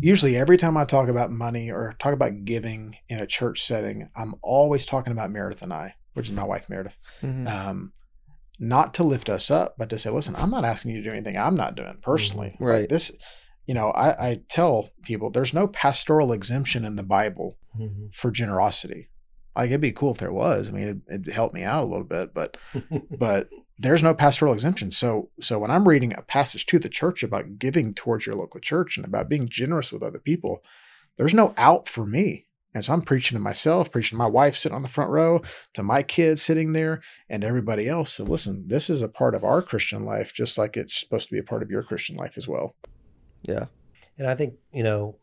usually 0.00 0.36
every 0.36 0.58
time 0.58 0.76
I 0.76 0.84
talk 0.84 1.08
about 1.08 1.30
money 1.30 1.70
or 1.70 1.94
talk 1.98 2.12
about 2.12 2.44
giving 2.44 2.96
in 3.08 3.20
a 3.20 3.26
church 3.26 3.62
setting, 3.64 4.10
I'm 4.16 4.34
always 4.42 4.84
talking 4.84 5.12
about 5.12 5.30
Meredith 5.30 5.62
and 5.62 5.72
I, 5.72 5.94
which 6.16 6.26
is 6.28 6.32
my 6.32 6.44
wife 6.44 6.68
Meredith. 6.68 6.98
Mhm. 7.22 7.46
Um, 7.48 7.92
not 8.58 8.94
to 8.94 9.04
lift 9.04 9.28
us 9.28 9.50
up, 9.50 9.74
but 9.78 9.90
to 9.90 9.98
say, 9.98 10.08
listen, 10.10 10.34
I'm 10.36 10.50
not 10.50 10.64
asking 10.64 10.92
you 10.92 10.96
to 10.98 11.02
do 11.04 11.12
anything 11.12 11.36
I'm 11.36 11.56
not 11.56 11.74
doing 11.76 11.98
personally. 12.02 12.48
Mm-hmm. 12.54 12.64
Right. 12.64 12.80
Like 12.80 12.88
this, 12.88 13.12
you 13.66 13.74
know, 13.74 13.88
I, 13.90 14.30
I 14.30 14.40
tell 14.48 14.88
people 15.02 15.30
there's 15.30 15.52
no 15.52 15.66
pastoral 15.68 16.32
exemption 16.32 16.84
in 16.84 16.96
the 16.96 17.02
Bible 17.02 17.58
Mhm. 17.78 18.14
for 18.14 18.30
generosity. 18.30 19.10
Like 19.54 19.68
it'd 19.68 19.80
be 19.82 19.92
cool 19.92 20.12
if 20.12 20.18
there 20.18 20.32
was. 20.32 20.68
I 20.68 20.72
mean, 20.72 20.82
it'd, 20.84 21.02
it'd 21.08 21.34
help 21.34 21.52
me 21.52 21.62
out 21.64 21.84
a 21.84 21.86
little 21.86 22.04
bit, 22.06 22.32
but 22.32 22.56
but 23.18 23.48
there's 23.78 24.02
no 24.02 24.14
pastoral 24.14 24.54
exemption. 24.54 24.90
So 24.90 25.30
so 25.40 25.58
when 25.58 25.70
I'm 25.70 25.86
reading 25.86 26.14
a 26.14 26.22
passage 26.22 26.64
to 26.66 26.78
the 26.78 26.88
church 26.88 27.22
about 27.22 27.58
giving 27.58 27.92
towards 27.92 28.24
your 28.24 28.34
local 28.36 28.60
church 28.60 28.96
and 28.96 29.04
about 29.04 29.28
being 29.28 29.48
generous 29.48 29.92
with 29.92 30.02
other 30.02 30.18
people, 30.18 30.62
there's 31.18 31.34
no 31.34 31.52
out 31.58 31.88
for 31.88 32.06
me. 32.06 32.45
And 32.76 32.84
so 32.84 32.92
I'm 32.92 33.00
preaching 33.00 33.38
to 33.38 33.42
myself, 33.42 33.90
preaching 33.90 34.16
to 34.18 34.22
my 34.22 34.26
wife 34.26 34.54
sitting 34.54 34.76
on 34.76 34.82
the 34.82 34.88
front 34.88 35.08
row, 35.10 35.40
to 35.72 35.82
my 35.82 36.02
kids 36.02 36.42
sitting 36.42 36.74
there, 36.74 37.00
and 37.26 37.42
everybody 37.42 37.88
else. 37.88 38.12
So 38.12 38.24
listen, 38.24 38.68
this 38.68 38.90
is 38.90 39.00
a 39.00 39.08
part 39.08 39.34
of 39.34 39.42
our 39.44 39.62
Christian 39.62 40.04
life, 40.04 40.34
just 40.34 40.58
like 40.58 40.76
it's 40.76 40.94
supposed 41.00 41.28
to 41.28 41.32
be 41.32 41.38
a 41.38 41.42
part 41.42 41.62
of 41.62 41.70
your 41.70 41.82
Christian 41.82 42.16
life 42.16 42.36
as 42.36 42.46
well. 42.46 42.76
Yeah. 43.48 43.68
And 44.18 44.28
I 44.28 44.34
think, 44.34 44.56
you 44.74 44.82
know, 44.82 45.16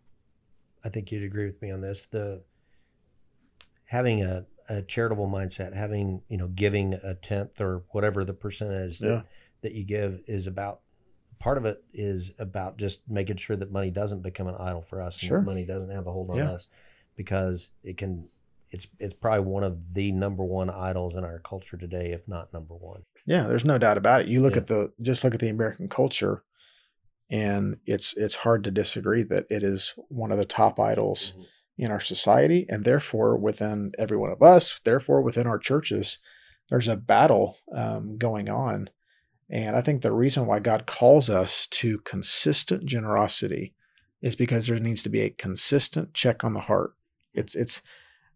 I 0.83 0.89
think 0.89 1.11
you'd 1.11 1.21
agree 1.21 1.45
with 1.45 1.61
me 1.61 1.69
on 1.69 1.79
this. 1.79 2.07
The 2.07 2.41
having 3.85 4.23
a, 4.23 4.47
a 4.67 4.81
charitable 4.81 5.27
mindset, 5.27 5.75
having, 5.75 6.23
you 6.29 6.37
know, 6.37 6.47
giving 6.47 6.95
a 7.03 7.13
tenth 7.13 7.61
or 7.61 7.83
whatever 7.91 8.25
the 8.25 8.33
percentage 8.33 8.97
that, 8.97 9.07
Yeah. 9.07 9.21
that 9.61 9.73
you 9.73 9.83
give 9.85 10.21
is 10.25 10.47
about 10.47 10.79
part 11.37 11.59
of 11.59 11.65
it 11.65 11.83
is 11.93 12.31
about 12.39 12.77
just 12.77 13.01
making 13.07 13.35
sure 13.35 13.57
that 13.57 13.71
money 13.71 13.91
doesn't 13.91 14.23
become 14.23 14.47
an 14.47 14.55
idol 14.55 14.81
for 14.81 15.01
us 15.03 15.19
Sure. 15.19 15.37
and 15.37 15.45
that 15.45 15.51
money 15.51 15.65
doesn't 15.65 15.91
have 15.91 16.07
a 16.07 16.11
hold 16.11 16.31
on 16.31 16.37
Yeah. 16.37 16.53
us 16.53 16.69
because 17.15 17.69
it 17.83 17.97
can 17.97 18.27
it's 18.69 18.87
it's 18.99 19.13
probably 19.13 19.41
one 19.45 19.63
of 19.63 19.93
the 19.93 20.11
number 20.11 20.43
one 20.43 20.69
idols 20.69 21.13
in 21.13 21.23
our 21.23 21.39
culture 21.39 21.77
today, 21.77 22.11
if 22.11 22.27
not 22.27 22.51
number 22.53 22.73
one. 22.73 23.03
Yeah, 23.25 23.43
there's 23.47 23.65
no 23.65 23.77
doubt 23.77 23.97
about 23.97 24.21
it. 24.21 24.27
You 24.27 24.41
look 24.41 24.53
Yeah. 24.55 24.61
at 24.61 24.67
the 24.67 24.93
just 25.01 25.23
look 25.23 25.33
at 25.33 25.39
the 25.39 25.49
American 25.49 25.87
culture, 25.87 26.43
and 27.29 27.77
it's 27.85 28.15
it's 28.17 28.35
hard 28.37 28.63
to 28.63 28.71
disagree 28.71 29.23
that 29.23 29.45
it 29.49 29.63
is 29.63 29.93
one 30.09 30.31
of 30.31 30.37
the 30.37 30.45
top 30.45 30.79
idols 30.79 31.33
in 31.77 31.89
our 31.91 31.99
society, 31.99 32.65
and 32.69 32.83
therefore 32.83 33.35
within 33.37 33.91
every 33.97 34.17
one 34.17 34.31
of 34.31 34.41
us, 34.43 34.79
therefore 34.83 35.21
within 35.21 35.47
our 35.47 35.57
churches, 35.57 36.19
there's 36.69 36.87
a 36.87 36.95
battle 36.97 37.57
um, 37.75 38.17
going 38.17 38.49
on. 38.49 38.89
And 39.49 39.75
I 39.75 39.81
think 39.81 40.01
the 40.01 40.11
reason 40.13 40.45
why 40.45 40.59
God 40.59 40.85
calls 40.85 41.29
us 41.29 41.67
to 41.67 41.99
consistent 41.99 42.85
generosity 42.85 43.73
is 44.21 44.35
because 44.35 44.67
there 44.67 44.79
needs 44.79 45.03
to 45.03 45.09
be 45.09 45.21
a 45.21 45.29
consistent 45.29 46.13
check 46.13 46.43
on 46.43 46.53
the 46.53 46.61
heart. 46.61 46.93
It's 47.33 47.55
it's 47.55 47.81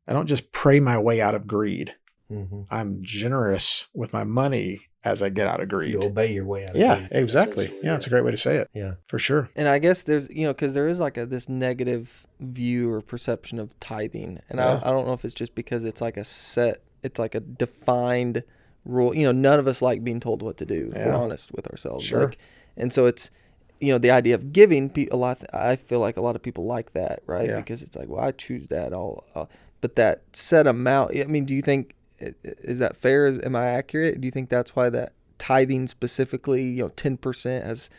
I 0.08 0.14
don't 0.14 0.28
just 0.28 0.52
pray 0.52 0.80
my 0.80 0.98
way 0.98 1.22
out 1.22 1.36
of 1.36 1.48
greed. 1.48 1.96
Mm-hmm. 2.32 2.64
I'm 2.70 3.00
generous 3.02 3.88
with 3.96 4.12
my 4.14 4.24
money 4.24 4.82
as 5.04 5.24
I 5.24 5.30
get 5.30 5.48
out 5.48 5.62
of 5.62 5.70
greed. 5.70 5.94
You 5.94 6.04
obey 6.04 6.34
your 6.34 6.44
way 6.46 6.64
out. 6.64 6.72
Of 6.72 6.76
Yeah, 6.76 6.96
greed, 6.98 7.10
exactly. 7.14 7.66
essentially, 7.66 7.86
Yeah, 7.88 7.96
it's 7.96 8.08
a 8.08 8.10
great 8.10 8.26
way 8.26 8.32
to 8.32 8.38
say 8.38 8.58
it 8.58 8.70
yeah. 8.74 8.96
for 9.08 9.18
sure. 9.20 9.50
And 9.56 9.70
I 9.70 9.80
guess 9.80 10.04
there's, 10.04 10.30
you 10.30 10.44
know, 10.44 10.54
because 10.54 10.74
there 10.74 10.90
is 10.90 11.00
like 11.00 11.16
a 11.18 11.26
this 11.26 11.48
negative 11.48 12.28
view 12.42 12.92
or 12.92 13.02
perception 13.02 13.60
of 13.60 13.80
tithing, 13.80 14.40
and 14.50 14.60
Yeah. 14.60 14.82
I, 14.84 14.90
I 14.90 14.92
don't 14.92 15.08
know 15.08 15.14
if 15.14 15.24
it's 15.24 15.34
just 15.34 15.56
because 15.56 15.86
it's 15.86 16.02
like 16.02 16.18
a 16.18 16.26
set, 16.26 16.82
it's 17.04 17.18
like 17.20 17.36
a 17.36 17.40
defined 17.40 18.44
rule. 18.84 19.16
You 19.16 19.24
know, 19.28 19.32
none 19.32 19.60
of 19.60 19.68
us 19.68 19.82
like 19.82 20.04
being 20.04 20.20
told 20.20 20.42
what 20.42 20.58
to 20.58 20.66
do. 20.66 20.90
If 20.94 21.06
we're 21.06 21.14
honest 21.14 21.54
with 21.54 21.68
ourselves, 21.68 22.06
Sure. 22.06 22.26
Like, 22.26 22.38
and 22.76 22.92
so 22.92 23.06
it's, 23.06 23.32
you 23.80 23.92
know, 23.92 23.98
the 23.98 24.12
idea 24.12 24.36
of 24.36 24.52
giving. 24.52 24.92
A 25.12 25.16
lot. 25.16 25.44
I 25.54 25.76
feel 25.76 26.00
like 26.00 26.18
a 26.18 26.22
lot 26.22 26.36
of 26.36 26.42
people 26.42 26.66
like 26.66 26.94
that, 26.94 27.22
right? 27.26 27.48
Yeah. 27.48 27.58
Because 27.58 27.82
it's 27.82 27.96
like, 27.96 28.10
well, 28.10 28.24
I 28.24 28.32
choose 28.32 28.68
that. 28.70 28.94
I'll, 28.94 29.24
uh, 29.36 29.46
but 29.82 29.96
that 29.96 30.24
set 30.34 30.68
amount. 30.68 31.16
I 31.16 31.26
mean, 31.26 31.46
do 31.46 31.54
you 31.54 31.62
think 31.62 31.96
is 32.20 32.80
that 32.80 32.96
fair? 32.96 33.26
Is, 33.26 33.40
am 33.44 33.56
I 33.56 33.68
accurate? 33.68 34.20
Do 34.20 34.26
you 34.26 34.32
think 34.32 34.50
that's 34.50 34.76
why 34.76 34.90
that 34.90 35.14
tithing 35.38 35.88
specifically, 35.88 36.64
you 36.64 36.84
know, 36.84 36.90
ten 36.90 37.18
percent 37.18 37.66
has 37.66 37.90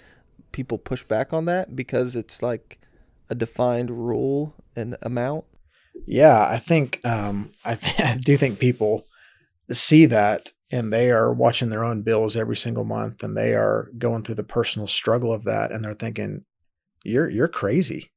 people 0.52 0.78
push 0.78 1.04
back 1.04 1.32
on 1.32 1.44
that 1.44 1.76
because 1.76 2.16
it's 2.16 2.42
like 2.42 2.78
a 3.30 3.34
defined 3.34 3.90
rule 3.90 4.54
and 4.74 4.96
amount. 5.02 5.44
Yeah, 6.06 6.46
I 6.48 6.58
think 6.58 7.04
um, 7.04 7.50
I, 7.64 7.74
th- 7.74 8.00
I 8.00 8.16
do 8.16 8.36
think 8.36 8.58
people 8.58 9.06
see 9.70 10.06
that 10.06 10.50
and 10.70 10.92
they 10.92 11.10
are 11.10 11.32
watching 11.32 11.70
their 11.70 11.84
own 11.84 12.02
bills 12.02 12.36
every 12.36 12.56
single 12.56 12.84
month 12.84 13.22
and 13.22 13.36
they 13.36 13.54
are 13.54 13.90
going 13.96 14.22
through 14.22 14.34
the 14.34 14.42
personal 14.42 14.86
struggle 14.86 15.32
of 15.32 15.44
that 15.44 15.72
and 15.72 15.84
they're 15.84 15.94
thinking, 15.94 16.44
"You're 17.04 17.28
you're 17.28 17.48
crazy 17.48 18.10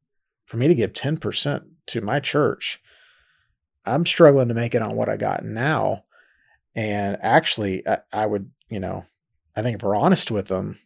for 0.45 0.57
me 0.57 0.67
to 0.67 0.75
give 0.75 0.93
ten 0.93 1.17
percent 1.17 1.63
to 1.87 2.01
my 2.01 2.19
church. 2.19 2.81
I'm 3.85 4.05
struggling 4.05 4.47
to 4.49 4.53
make 4.53 4.75
it 4.75 4.81
on 4.81 4.95
what 4.95 5.09
I 5.09 5.17
got 5.17 5.43
now." 5.43 6.03
And 6.75 7.17
actually, 7.21 7.85
I, 7.87 7.99
I 8.13 8.25
would, 8.25 8.49
you 8.69 8.79
know, 8.79 9.05
I 9.55 9.61
think 9.61 9.77
if 9.77 9.83
we're 9.83 9.95
honest 9.95 10.31
with 10.31 10.47
them, 10.47 10.79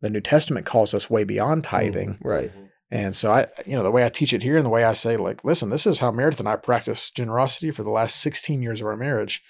the 0.00 0.10
New 0.10 0.20
Testament 0.20 0.66
calls 0.66 0.94
us 0.94 1.08
way 1.08 1.24
beyond 1.24 1.62
mm, 1.62 1.66
tithing. 1.66 2.18
Right. 2.22 2.52
And 2.90 3.14
so 3.14 3.32
I, 3.32 3.46
you 3.64 3.72
know, 3.72 3.82
the 3.82 3.90
way 3.90 4.04
I 4.04 4.10
teach 4.10 4.34
it 4.34 4.42
here 4.42 4.56
and 4.56 4.66
the 4.66 4.70
way 4.70 4.84
I 4.84 4.92
say, 4.92 5.16
like, 5.16 5.44
listen, 5.44 5.70
this 5.70 5.86
is 5.86 6.00
how 6.00 6.10
Meredith 6.10 6.40
and 6.40 6.48
I 6.48 6.56
practice 6.56 7.10
generosity 7.10 7.70
for 7.70 7.82
the 7.82 7.90
last 7.90 8.16
16 8.16 8.60
years 8.60 8.82
of 8.82 8.86
our 8.86 8.96
marriage. 8.96 9.42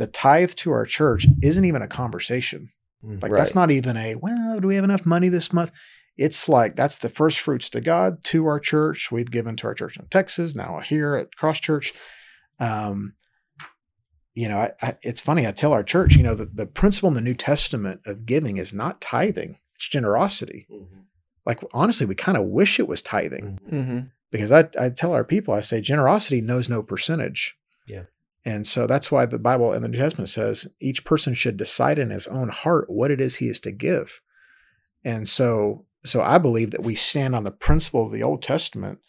The 0.00 0.06
tithe 0.06 0.52
to 0.62 0.70
our 0.72 0.86
church 0.86 1.26
isn't 1.42 1.64
even 1.64 1.82
a 1.82 1.86
conversation. 1.88 2.70
Mm. 3.04 3.22
Like 3.22 3.32
Right. 3.32 3.38
that's 3.38 3.54
not 3.54 3.70
even 3.70 3.96
a, 3.96 4.14
well, 4.16 4.58
do 4.58 4.66
we 4.68 4.74
have 4.76 4.84
enough 4.84 5.04
money 5.06 5.28
this 5.28 5.52
month? 5.52 5.70
It's 6.16 6.48
like 6.48 6.74
that's 6.74 6.98
the 6.98 7.08
first 7.08 7.38
fruits 7.38 7.68
to 7.70 7.80
God 7.80 8.24
to 8.24 8.46
our 8.46 8.58
church. 8.60 9.12
We've 9.12 9.30
given 9.30 9.56
to 9.56 9.66
our 9.68 9.74
church 9.74 9.96
in 9.98 10.06
Texas, 10.06 10.54
now 10.54 10.80
here 10.80 11.14
at 11.16 11.36
Cross 11.36 11.60
Church. 11.60 11.92
Um, 12.58 13.14
you 14.34 14.48
know, 14.48 14.58
I, 14.58 14.72
I, 14.82 14.96
it's 15.02 15.20
funny. 15.20 15.46
I 15.46 15.52
tell 15.52 15.72
our 15.72 15.82
church, 15.82 16.14
you 16.16 16.22
know, 16.22 16.34
the, 16.34 16.46
the 16.46 16.66
principle 16.66 17.08
in 17.08 17.14
the 17.14 17.20
New 17.20 17.34
Testament 17.34 18.00
of 18.06 18.26
giving 18.26 18.56
is 18.58 18.72
not 18.72 19.00
tithing; 19.00 19.58
it's 19.76 19.88
generosity. 19.88 20.66
Like 21.46 21.60
honestly, 21.72 22.06
we 22.06 22.14
kind 22.14 22.36
of 22.38 22.44
wish 22.44 22.78
it 22.78 22.88
was 22.88 23.02
tithing 23.02 23.58
Mm-hmm. 23.70 24.00
because 24.30 24.52
I, 24.52 24.68
I 24.78 24.90
tell 24.90 25.12
our 25.14 25.24
people, 25.24 25.54
I 25.54 25.60
say 25.60 25.80
generosity 25.80 26.40
knows 26.40 26.68
no 26.68 26.82
percentage. 26.82 27.56
Yeah. 27.86 28.04
And 28.44 28.66
so 28.66 28.86
that's 28.86 29.12
why 29.12 29.26
the 29.26 29.38
Bible 29.38 29.72
in 29.72 29.82
the 29.82 29.88
New 29.88 29.98
Testament 29.98 30.28
says 30.28 30.66
each 30.80 31.04
person 31.04 31.34
should 31.34 31.56
decide 31.56 31.98
in 31.98 32.10
his 32.10 32.26
own 32.26 32.48
heart 32.48 32.88
what 32.88 33.10
it 33.10 33.20
is 33.20 33.36
he 33.36 33.48
is 33.48 33.60
to 33.60 33.72
give. 33.72 34.20
And 35.04 35.28
so 35.28 35.86
so 36.04 36.22
I 36.22 36.38
believe 36.38 36.70
that 36.70 36.82
we 36.82 36.94
stand 36.94 37.34
on 37.34 37.44
the 37.44 37.50
principle 37.50 38.06
of 38.06 38.12
the 38.12 38.22
Old 38.22 38.42
Testament 38.42 39.00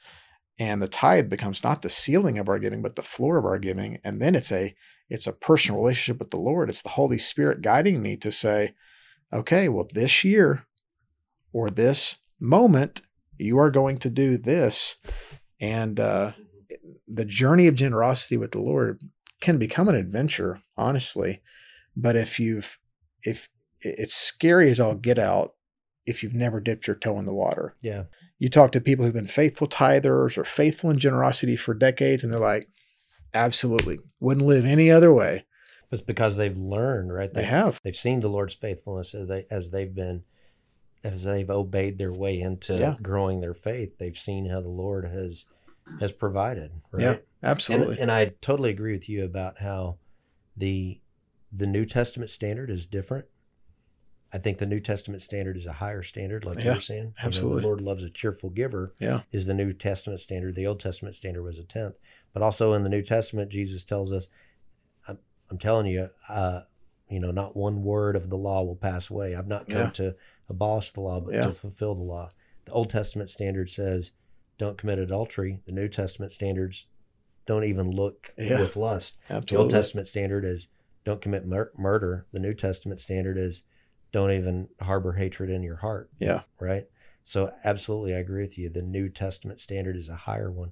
and 0.59 0.81
the 0.81 0.87
tithe 0.87 1.29
becomes 1.29 1.63
not 1.63 1.81
the 1.81 1.89
ceiling 1.89 2.37
of 2.37 2.49
our 2.49 2.59
giving, 2.59 2.81
but 2.81 2.95
the 2.95 3.01
floor 3.01 3.37
of 3.37 3.45
our 3.45 3.57
giving. 3.57 3.99
And 4.03 4.21
then 4.21 4.35
it's 4.35 4.51
a 4.51 4.75
it's 5.09 5.27
a 5.27 5.33
personal 5.33 5.81
relationship 5.81 6.19
with 6.19 6.31
the 6.31 6.37
Lord. 6.37 6.69
It's 6.69 6.81
the 6.81 6.89
Holy 6.89 7.17
Spirit 7.17 7.61
guiding 7.61 8.01
me 8.01 8.15
to 8.17 8.31
say, 8.31 8.75
okay, 9.33 9.67
well, 9.67 9.87
this 9.93 10.23
year 10.23 10.65
or 11.51 11.69
this 11.69 12.21
moment, 12.39 13.01
you 13.37 13.57
are 13.57 13.71
going 13.71 13.97
to 13.97 14.09
do 14.09 14.37
this. 14.37 14.97
And 15.59 15.99
uh, 15.99 16.31
the 17.07 17.25
journey 17.25 17.67
of 17.67 17.75
generosity 17.75 18.37
with 18.37 18.51
the 18.51 18.61
Lord 18.61 19.01
can 19.41 19.57
become 19.57 19.89
an 19.89 19.95
adventure, 19.95 20.61
honestly. 20.77 21.41
But 21.95 22.15
if 22.15 22.39
you've, 22.39 22.79
if 23.23 23.49
it's 23.81 24.13
scary 24.15 24.69
as 24.71 24.79
all 24.79 24.95
get 24.95 25.19
out, 25.19 25.55
if 26.05 26.23
you've 26.23 26.33
never 26.33 26.59
dipped 26.59 26.87
your 26.87 26.95
toe 26.95 27.17
in 27.19 27.25
the 27.25 27.33
water, 27.33 27.75
Yeah. 27.81 28.03
you 28.39 28.49
talk 28.49 28.71
to 28.71 28.81
people 28.81 29.03
who've 29.05 29.13
been 29.13 29.27
faithful 29.27 29.67
tithers 29.67 30.37
or 30.37 30.43
faithful 30.43 30.89
in 30.89 30.97
generosity 30.99 31.55
for 31.55 31.73
decades, 31.73 32.23
and 32.23 32.31
they're 32.31 32.39
like, 32.39 32.69
absolutely, 33.33 33.99
wouldn't 34.19 34.45
live 34.45 34.65
any 34.65 34.89
other 34.89 35.13
way. 35.13 35.45
It's 35.91 36.01
because 36.01 36.37
they've 36.37 36.57
learned, 36.57 37.13
right? 37.13 37.33
They 37.33 37.43
have. 37.43 37.81
They've 37.83 37.95
seen 37.95 38.21
the 38.21 38.29
Lord's 38.29 38.55
faithfulness 38.55 39.13
as 39.13 39.27
they 39.27 39.45
as 39.51 39.71
they've 39.71 39.93
been 39.93 40.23
as 41.03 41.23
they've 41.23 41.49
obeyed 41.49 41.97
their 41.97 42.13
way 42.13 42.39
into 42.39 42.75
Yeah. 42.75 42.95
growing 43.01 43.41
their 43.41 43.53
faith. 43.55 43.97
They've 43.97 44.17
seen 44.17 44.45
how 44.45 44.61
the 44.61 44.69
Lord 44.69 45.05
has 45.05 45.45
has 45.99 46.11
provided. 46.11 46.71
Right? 46.91 47.01
Yeah, 47.03 47.17
absolutely. 47.43 47.93
And, 47.93 48.03
and 48.03 48.11
I 48.11 48.33
totally 48.41 48.69
agree 48.69 48.93
with 48.93 49.09
you 49.09 49.25
about 49.25 49.59
how 49.59 49.97
the 50.57 50.99
the 51.51 51.67
New 51.67 51.85
Testament 51.85 52.31
standard 52.31 52.69
is 52.69 52.85
different. 52.85 53.25
I 54.33 54.37
think 54.37 54.57
the 54.59 54.65
New 54.65 54.79
Testament 54.79 55.21
standard 55.21 55.57
is 55.57 55.65
a 55.67 55.73
higher 55.73 56.03
standard, 56.03 56.45
like 56.45 56.59
you 56.59 56.63
Yeah, 56.65 56.75
were 56.75 56.79
saying. 56.79 57.01
You 57.01 57.07
know, 57.09 57.13
absolutely. 57.27 57.61
the 57.61 57.67
Lord 57.67 57.81
loves 57.81 58.03
a 58.03 58.09
cheerful 58.09 58.49
giver. 58.49 58.95
Yeah. 58.99 59.21
is 59.33 59.45
the 59.45 59.53
New 59.53 59.73
Testament 59.73 60.21
standard. 60.21 60.55
The 60.55 60.67
Old 60.67 60.79
Testament 60.79 61.15
standard 61.15 61.43
was 61.43 61.59
a 61.59 61.63
tenth, 61.65 61.95
but 62.33 62.41
also 62.41 62.71
in 62.73 62.83
the 62.83 62.89
New 62.89 63.01
Testament, 63.01 63.51
Jesus 63.51 63.83
tells 63.83 64.13
us, 64.13 64.27
"I'm, 65.07 65.17
I'm 65.49 65.57
telling 65.57 65.87
you, 65.87 66.09
uh, 66.29 66.61
you 67.09 67.19
know, 67.19 67.31
not 67.31 67.57
one 67.57 67.83
word 67.83 68.15
of 68.15 68.29
the 68.29 68.37
law 68.37 68.63
will 68.63 68.77
pass 68.77 69.09
away. 69.09 69.35
I've 69.35 69.47
not 69.49 69.67
come 69.67 69.81
Yeah. 69.81 69.89
to 69.91 70.15
abolish 70.47 70.91
the 70.91 71.01
law, 71.01 71.19
but 71.19 71.33
Yeah. 71.33 71.47
to 71.47 71.53
fulfill 71.53 71.95
the 71.95 72.03
law." 72.03 72.29
The 72.63 72.71
Old 72.71 72.89
Testament 72.89 73.29
standard 73.29 73.69
says, 73.69 74.11
"Don't 74.61 74.77
commit 74.77 74.99
adultery." 74.99 75.59
The 75.65 75.71
New 75.71 75.87
Testament 75.89 76.31
standards 76.31 76.87
don't 77.47 77.63
even 77.63 77.89
look 77.91 78.31
Yeah. 78.37 78.61
with 78.61 78.75
lust. 78.75 79.17
The 79.27 79.55
Old. 79.57 79.71
Testament 79.71 80.07
standard 80.07 80.45
is 80.45 80.67
don't 81.03 81.19
commit 81.21 81.45
mur- 81.47 81.71
murder. 81.75 82.27
The 82.31 82.39
New 82.39 82.53
Testament 82.53 82.99
standard 83.01 83.37
is 83.37 83.63
don't 84.11 84.31
even 84.31 84.69
harbor 84.79 85.13
hatred 85.13 85.49
in 85.49 85.63
your 85.63 85.77
heart. 85.77 86.11
Yeah. 86.19 86.43
Right. 86.59 86.87
So 87.23 87.51
absolutely, 87.63 88.13
I 88.13 88.19
agree 88.19 88.43
with 88.43 88.57
you. 88.57 88.69
The 88.69 88.83
New 88.83 89.09
Testament 89.09 89.59
standard 89.59 89.95
is 89.95 90.09
a 90.09 90.15
higher 90.15 90.51
one, 90.51 90.71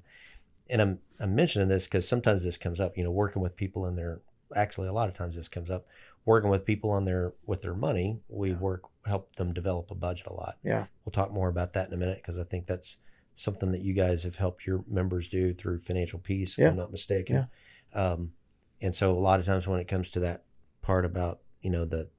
and 0.69 0.81
I'm 0.81 0.99
I'm 1.19 1.33
mentioning 1.35 1.67
this 1.67 1.85
because 1.85 2.07
sometimes 2.07 2.43
this 2.43 2.57
comes 2.57 2.79
up. 2.79 2.95
You 2.97 3.03
know, 3.03 3.11
working 3.11 3.41
with 3.41 3.55
people 3.55 3.87
in 3.87 3.95
their 3.95 4.21
actually 4.55 4.87
a 4.87 4.93
lot 4.93 5.09
of 5.09 5.15
times 5.15 5.35
this 5.35 5.47
comes 5.49 5.69
up 5.71 5.87
working 6.25 6.49
with 6.51 6.65
people 6.65 6.91
on 6.91 7.05
their 7.05 7.33
with 7.47 7.61
their 7.61 7.73
money, 7.73 8.19
we 8.29 8.51
Yeah. 8.51 8.57
work 8.59 8.83
help 9.05 9.35
them 9.37 9.53
develop 9.53 9.89
a 9.89 9.95
budget 9.95 10.27
a 10.27 10.33
lot. 10.33 10.57
Yeah. 10.63 10.85
We'll 11.03 11.11
talk 11.11 11.31
more 11.31 11.49
about 11.49 11.73
that 11.73 11.87
in 11.87 11.93
a 11.93 11.97
minute 11.97 12.17
because 12.17 12.37
I 12.37 12.43
think 12.43 12.67
that's 12.67 12.99
something 13.39 13.71
that 13.71 13.81
you 13.81 13.93
guys 13.93 14.23
have 14.23 14.35
helped 14.35 14.65
your 14.67 14.83
members 14.85 15.29
do 15.29 15.53
through 15.53 15.79
financial 15.79 16.19
peace, 16.19 16.53
if 16.53 16.59
Yeah. 16.59 16.69
I'm 16.71 16.75
not 16.75 16.91
mistaken. 16.91 17.47
Yeah. 17.95 18.11
Um, 18.11 18.33
and 18.81 18.93
so 18.93 19.11
a 19.13 19.19
lot 19.19 19.39
of 19.39 19.45
times 19.45 19.65
when 19.65 19.79
it 19.79 19.87
comes 19.87 20.11
to 20.11 20.19
that 20.21 20.43
part 20.81 21.05
about 21.05 21.39
you 21.61 21.69
know 21.69 21.85
the 21.85 22.09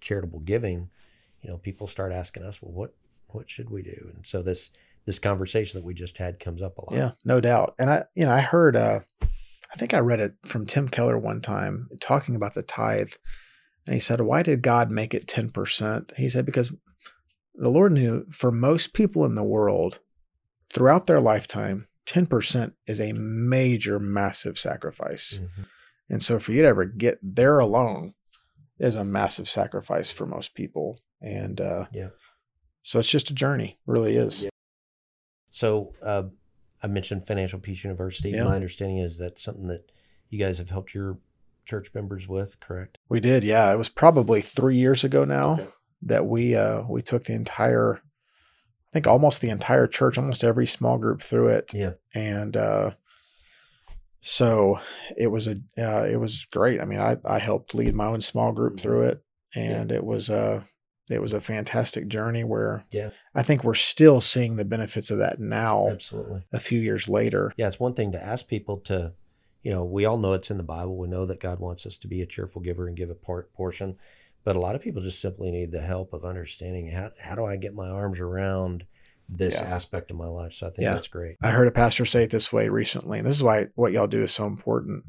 charitable 0.00 0.40
giving, 0.40 0.90
you 1.42 1.50
know, 1.50 1.58
people 1.58 1.86
start 1.86 2.12
asking 2.12 2.42
us, 2.42 2.60
well, 2.60 2.72
what 2.72 2.94
what 3.28 3.48
should 3.48 3.70
we 3.70 3.82
do? 3.82 4.10
And 4.14 4.26
so 4.26 4.42
this 4.42 4.70
this 5.06 5.18
conversation 5.20 5.78
that 5.78 5.84
we 5.86 5.94
just 5.94 6.18
had 6.18 6.40
comes 6.40 6.60
up 6.60 6.78
a 6.78 6.80
lot. 6.82 6.94
Yeah, 6.94 7.10
no 7.24 7.40
doubt. 7.40 7.74
And 7.78 7.90
I, 7.90 8.04
you 8.14 8.24
know, 8.24 8.30
I 8.32 8.40
heard, 8.40 8.74
uh, 8.74 9.00
I 9.22 9.76
think 9.76 9.92
I 9.92 9.98
read 9.98 10.18
it 10.20 10.34
from 10.46 10.64
Tim 10.66 10.88
Keller 10.88 11.18
one 11.18 11.40
time 11.42 11.88
talking 12.00 12.34
about 12.34 12.54
the 12.54 12.62
tithe. 12.62 13.12
And 13.86 13.92
he 13.94 14.00
said, 14.00 14.22
Why 14.22 14.42
did 14.42 14.62
God 14.62 14.90
make 14.90 15.12
it 15.12 15.26
10%? 15.26 16.16
He 16.16 16.28
said, 16.30 16.46
Because 16.46 16.72
the 17.54 17.68
Lord 17.68 17.92
knew 17.92 18.24
for 18.32 18.50
most 18.50 18.94
people 18.94 19.24
in 19.26 19.34
the 19.34 19.44
world 19.44 20.00
throughout 20.74 21.06
their 21.06 21.20
lifetime, 21.20 21.86
10% 22.06 22.74
is 22.86 23.00
a 23.00 23.12
major, 23.12 23.98
massive 23.98 24.58
sacrifice. 24.58 25.40
Mhm. 25.42 25.66
And 26.10 26.22
so 26.22 26.38
for 26.38 26.52
you 26.52 26.60
to 26.62 26.68
ever 26.68 26.84
get 26.84 27.18
there 27.22 27.58
alone 27.58 28.12
is 28.78 28.94
a 28.96 29.04
massive 29.04 29.48
sacrifice 29.48 30.10
for 30.10 30.26
most 30.26 30.54
people. 30.54 31.00
And 31.22 31.60
uh, 31.60 31.86
Yeah. 31.92 32.10
so 32.82 32.98
it's 32.98 33.08
just 33.08 33.30
a 33.30 33.34
journey, 33.34 33.78
really 33.86 34.16
is. 34.16 34.42
Yeah. 34.42 34.50
So 35.48 35.94
uh, 36.02 36.24
I 36.82 36.88
mentioned 36.88 37.26
Financial 37.26 37.58
Peace 37.58 37.84
University. 37.84 38.30
Yeah. 38.30 38.44
My 38.44 38.56
understanding 38.56 38.98
is 38.98 39.16
that 39.18 39.38
something 39.38 39.68
that 39.68 39.90
you 40.28 40.38
guys 40.38 40.58
have 40.58 40.68
helped 40.70 40.92
your 40.94 41.18
church 41.64 41.94
members 41.94 42.28
with, 42.28 42.60
correct? 42.60 42.98
We 43.08 43.20
did, 43.20 43.44
yeah. 43.44 43.72
It 43.72 43.76
was 43.78 43.88
probably 43.88 44.42
three 44.42 44.76
years 44.76 45.04
ago 45.04 45.24
now 45.24 45.54
Okay. 45.54 45.68
that 46.02 46.26
we 46.26 46.54
uh, 46.54 46.82
we 46.88 47.00
took 47.00 47.24
the 47.24 47.32
entire, 47.32 48.02
think 48.94 49.06
almost 49.06 49.42
the 49.42 49.50
entire 49.50 49.86
church, 49.86 50.16
almost 50.16 50.42
every 50.42 50.66
small 50.66 50.96
group 50.96 51.20
through 51.20 51.48
it, 51.48 51.72
Yeah. 51.74 51.92
and 52.14 52.56
uh, 52.56 52.92
so 54.20 54.80
it 55.16 55.26
was 55.26 55.46
a 55.46 55.56
uh, 55.78 56.04
it 56.10 56.16
was 56.18 56.46
great. 56.46 56.80
I 56.80 56.84
mean, 56.86 57.00
I 57.00 57.18
I 57.24 57.38
helped 57.38 57.74
lead 57.74 57.94
my 57.94 58.06
own 58.06 58.22
small 58.22 58.52
group 58.52 58.80
through 58.80 59.02
it, 59.08 59.22
and 59.54 59.92
it 59.92 60.04
was 60.04 60.30
a 60.30 60.66
it 61.10 61.20
was 61.20 61.34
a 61.34 61.40
fantastic 61.40 62.08
journey 62.08 62.44
where 62.44 62.86
Yeah. 62.90 63.10
I 63.34 63.42
think 63.42 63.62
we're 63.62 63.74
still 63.74 64.22
seeing 64.22 64.56
the 64.56 64.64
benefits 64.64 65.10
of 65.10 65.18
that 65.18 65.38
now, 65.38 65.88
Absolutely. 65.90 66.44
a 66.50 66.58
few 66.58 66.80
years 66.80 67.08
later. 67.10 67.52
Yeah, 67.58 67.66
it's 67.66 67.78
one 67.78 67.92
thing 67.92 68.12
to 68.12 68.24
ask 68.24 68.48
people 68.48 68.78
to, 68.86 69.12
you 69.62 69.70
know, 69.70 69.84
we 69.84 70.06
all 70.06 70.16
know 70.16 70.32
it's 70.32 70.50
in 70.50 70.56
the 70.56 70.62
Bible. 70.62 70.96
We 70.96 71.08
know 71.08 71.26
that 71.26 71.40
God 71.40 71.60
wants 71.60 71.84
us 71.84 71.98
to 71.98 72.08
be 72.08 72.22
a 72.22 72.26
cheerful 72.26 72.62
giver 72.62 72.88
and 72.88 72.96
give 72.96 73.10
a 73.10 73.14
part 73.14 73.52
portion, 73.52 73.96
but 74.44 74.56
a 74.56 74.60
lot 74.60 74.74
of 74.74 74.82
people 74.82 75.02
just 75.02 75.20
simply 75.20 75.50
need 75.50 75.72
the 75.72 75.80
help 75.80 76.12
of 76.12 76.24
understanding 76.24 76.90
how 76.90 77.10
how 77.18 77.34
do 77.34 77.44
I 77.44 77.56
get 77.56 77.74
my 77.74 77.88
arms 77.88 78.20
around 78.20 78.84
this 79.28 79.60
Yeah. 79.60 79.74
aspect 79.74 80.10
of 80.10 80.16
my 80.18 80.26
life. 80.26 80.52
So 80.52 80.66
I 80.66 80.70
think 80.70 80.84
Yeah. 80.84 80.94
that's 80.94 81.08
great. 81.08 81.36
I 81.42 81.50
heard 81.50 81.66
a 81.66 81.70
pastor 81.72 82.04
say 82.04 82.24
it 82.24 82.30
this 82.30 82.52
way 82.52 82.68
recently, 82.68 83.18
and 83.18 83.26
this 83.26 83.36
is 83.36 83.42
why 83.42 83.66
what 83.74 83.92
y'all 83.92 84.06
do 84.06 84.22
is 84.22 84.32
so 84.32 84.46
important. 84.46 85.04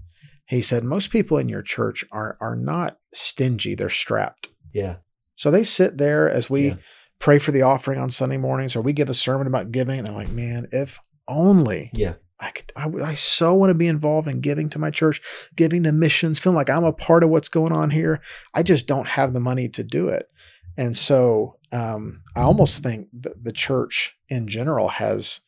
He 0.47 0.61
said 0.61 0.83
most 0.83 1.09
people 1.09 1.37
in 1.37 1.49
your 1.49 1.61
church 1.61 2.05
are 2.11 2.37
are 2.39 2.55
not 2.55 2.97
stingy; 3.13 3.75
they're 3.75 3.89
strapped. 3.89 4.47
Yeah. 4.71 4.97
So 5.35 5.51
they 5.51 5.63
sit 5.65 5.97
there 5.97 6.29
as 6.29 6.49
we 6.49 6.67
Yeah. 6.67 6.75
pray 7.19 7.39
for 7.39 7.51
the 7.51 7.61
offering 7.63 7.99
on 7.99 8.09
Sunday 8.09 8.37
mornings, 8.37 8.75
or 8.75 8.81
we 8.81 8.93
give 8.93 9.09
a 9.09 9.13
sermon 9.13 9.47
about 9.47 9.71
giving, 9.71 9.97
and 9.99 10.07
they're 10.07 10.15
like, 10.15 10.31
"Man, 10.31 10.67
if 10.71 10.99
only 11.27 11.89
Yeah. 11.93 12.13
I 12.39 12.51
could, 12.51 12.71
I, 12.75 12.89
I 13.03 13.15
so 13.15 13.53
want 13.53 13.69
to 13.69 13.75
be 13.75 13.87
involved 13.87 14.27
in 14.27 14.41
giving 14.41 14.69
to 14.69 14.79
my 14.79 14.91
church, 14.91 15.21
giving 15.55 15.83
to 15.83 15.91
missions, 15.91 16.37
feeling 16.39 16.57
like 16.57 16.69
I'm 16.69 16.83
a 16.83 16.91
part 16.91 17.23
of 17.23 17.29
what's 17.29 17.49
going 17.49 17.71
on 17.71 17.91
here. 17.91 18.21
I 18.53 18.61
just 18.61 18.87
don't 18.87 19.07
have 19.07 19.33
the 19.33 19.39
money 19.39 19.69
to 19.69 19.83
do 19.83 20.09
it. 20.09 20.27
And 20.77 20.97
so 20.97 21.57
um, 21.71 22.21
I 22.35 22.41
almost 22.41 22.83
think 22.83 23.07
that 23.21 23.43
the 23.43 23.53
church 23.53 24.17
in 24.27 24.47
general 24.47 24.89
has, 24.89 25.39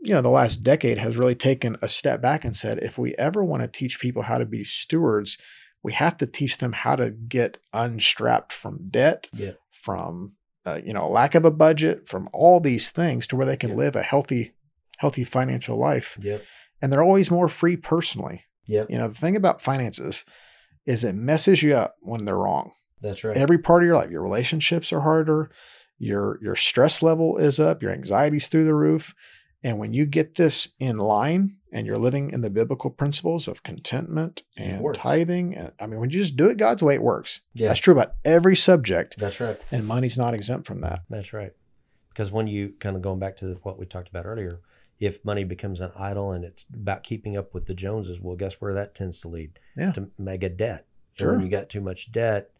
you 0.00 0.14
know, 0.14 0.22
the 0.22 0.30
last 0.30 0.56
decade 0.62 0.96
has 0.96 1.18
really 1.18 1.34
taken 1.34 1.76
a 1.82 1.88
step 1.88 2.22
back 2.22 2.44
and 2.44 2.56
said, 2.56 2.78
if 2.78 2.96
we 2.96 3.14
ever 3.16 3.44
want 3.44 3.60
to 3.62 3.68
teach 3.68 4.00
people 4.00 4.22
how 4.22 4.38
to 4.38 4.46
be 4.46 4.64
stewards, 4.64 5.36
we 5.82 5.92
have 5.92 6.16
to 6.16 6.26
teach 6.26 6.56
them 6.56 6.72
how 6.72 6.96
to 6.96 7.10
get 7.10 7.58
unstrapped 7.74 8.52
from 8.54 8.88
debt, 8.88 9.28
Yeah. 9.34 9.52
from 9.70 10.32
uh, 10.66 10.80
you 10.82 10.94
know 10.94 11.06
lack 11.10 11.34
of 11.34 11.44
a 11.44 11.50
budget, 11.50 12.08
from 12.08 12.30
all 12.32 12.58
these 12.58 12.90
things 12.90 13.26
to 13.26 13.36
where 13.36 13.44
they 13.44 13.58
can 13.58 13.70
Yeah. 13.70 13.76
live 13.76 13.96
a 13.96 14.02
healthy, 14.02 14.53
healthy 14.98 15.24
financial 15.24 15.76
life 15.78 16.16
Yep. 16.20 16.42
and 16.82 16.92
they're 16.92 17.02
always 17.02 17.30
more 17.30 17.48
free 17.48 17.76
personally. 17.76 18.44
Yep. 18.66 18.90
You 18.90 18.98
know, 18.98 19.08
the 19.08 19.14
thing 19.14 19.36
about 19.36 19.60
finances 19.60 20.24
is 20.86 21.04
it 21.04 21.14
messes 21.14 21.62
you 21.62 21.74
up 21.74 21.96
when 22.00 22.24
they're 22.24 22.36
wrong. 22.38 22.72
That's 23.00 23.24
right. 23.24 23.36
Every 23.36 23.58
part 23.58 23.82
of 23.82 23.86
your 23.86 23.96
life, 23.96 24.10
your 24.10 24.22
relationships 24.22 24.92
are 24.92 25.00
harder, 25.00 25.50
your 25.98 26.38
your 26.42 26.56
stress 26.56 27.02
level 27.02 27.36
is 27.36 27.60
up, 27.60 27.82
your 27.82 27.92
anxiety's 27.92 28.48
through 28.48 28.64
the 28.64 28.74
roof. 28.74 29.14
And 29.62 29.78
when 29.78 29.94
you 29.94 30.04
get 30.04 30.34
this 30.34 30.74
in 30.78 30.98
line 30.98 31.56
and 31.72 31.86
you're 31.86 31.96
living 31.98 32.30
in 32.30 32.42
the 32.42 32.50
biblical 32.50 32.90
principles 32.90 33.48
of 33.48 33.62
contentment 33.62 34.42
and 34.58 34.84
tithing, 34.94 35.54
and 35.56 35.72
I 35.80 35.86
mean, 35.86 36.00
when 36.00 36.10
you 36.10 36.18
just 36.18 36.36
do 36.36 36.48
it 36.50 36.58
God's 36.58 36.82
way, 36.82 36.94
it 36.94 37.02
works. 37.02 37.40
Yeah. 37.54 37.68
That's 37.68 37.80
true 37.80 37.94
about 37.94 38.14
every 38.26 38.56
subject, 38.56 39.16
That's 39.18 39.40
right. 39.40 39.58
and 39.70 39.86
money's 39.86 40.18
not 40.18 40.34
exempt 40.34 40.66
from 40.66 40.82
that. 40.82 41.00
That's 41.08 41.32
right. 41.32 41.52
Because 42.10 42.30
when 42.30 42.46
you 42.46 42.74
kind 42.78 42.94
of 42.94 43.00
going 43.02 43.18
back 43.18 43.38
to 43.38 43.58
what 43.62 43.78
we 43.78 43.86
talked 43.86 44.08
about 44.10 44.26
earlier, 44.26 44.60
if 45.00 45.24
money 45.24 45.44
becomes 45.44 45.80
an 45.80 45.90
idol 45.96 46.32
and 46.32 46.44
it's 46.44 46.64
about 46.72 47.02
keeping 47.02 47.36
up 47.36 47.52
with 47.54 47.66
the 47.66 47.74
Joneses, 47.74 48.20
well, 48.20 48.36
guess 48.36 48.54
where 48.60 48.74
that 48.74 48.94
tends 48.94 49.20
to 49.20 49.28
lead? 49.28 49.58
Yeah. 49.76 49.92
To 49.92 50.10
mega 50.18 50.48
debt. 50.48 50.86
And 51.16 51.18
Sure. 51.18 51.32
when 51.34 51.44
you 51.44 51.50
got 51.50 51.68
too 51.68 51.80
much 51.80 52.12
debt, 52.12 52.50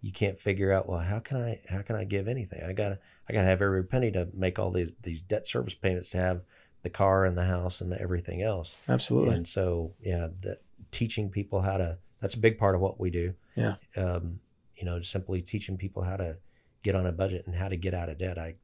you 0.00 0.12
can't 0.12 0.40
figure 0.40 0.72
out, 0.72 0.88
well, 0.88 0.98
how 0.98 1.20
can 1.20 1.36
I 1.36 1.60
how 1.68 1.82
can 1.82 1.96
I 1.96 2.04
give 2.04 2.26
anything? 2.28 2.62
I 2.62 2.72
gotta 2.72 2.98
I 3.28 3.32
gotta 3.32 3.46
have 3.46 3.62
every 3.62 3.84
penny 3.84 4.10
to 4.12 4.28
make 4.34 4.58
all 4.58 4.70
these 4.70 4.92
these 5.02 5.22
debt 5.22 5.46
service 5.46 5.74
payments 5.74 6.10
to 6.10 6.18
have 6.18 6.42
the 6.82 6.90
car 6.90 7.24
and 7.24 7.38
the 7.38 7.44
house 7.44 7.80
and 7.80 7.92
the 7.92 8.00
everything 8.00 8.42
else. 8.42 8.76
Absolutely. 8.88 9.36
And 9.36 9.46
so, 9.46 9.94
yeah, 10.00 10.28
that 10.42 10.58
teaching 10.90 11.30
people 11.30 11.60
how 11.60 11.76
to 11.76 11.98
that's 12.20 12.34
a 12.34 12.38
big 12.40 12.58
part 12.58 12.74
of 12.74 12.80
what 12.80 12.98
we 12.98 13.10
do. 13.10 13.34
Yeah. 13.54 13.76
Um, 13.96 14.40
you 14.76 14.84
know, 14.84 15.00
simply 15.02 15.40
teaching 15.42 15.76
people 15.76 16.02
how 16.02 16.16
to 16.16 16.38
get 16.82 16.96
on 16.96 17.06
a 17.06 17.12
budget 17.12 17.46
and 17.46 17.54
how 17.54 17.68
to 17.68 17.76
get 17.76 17.94
out 17.94 18.08
of 18.08 18.18
debt. 18.18 18.38
I 18.38 18.56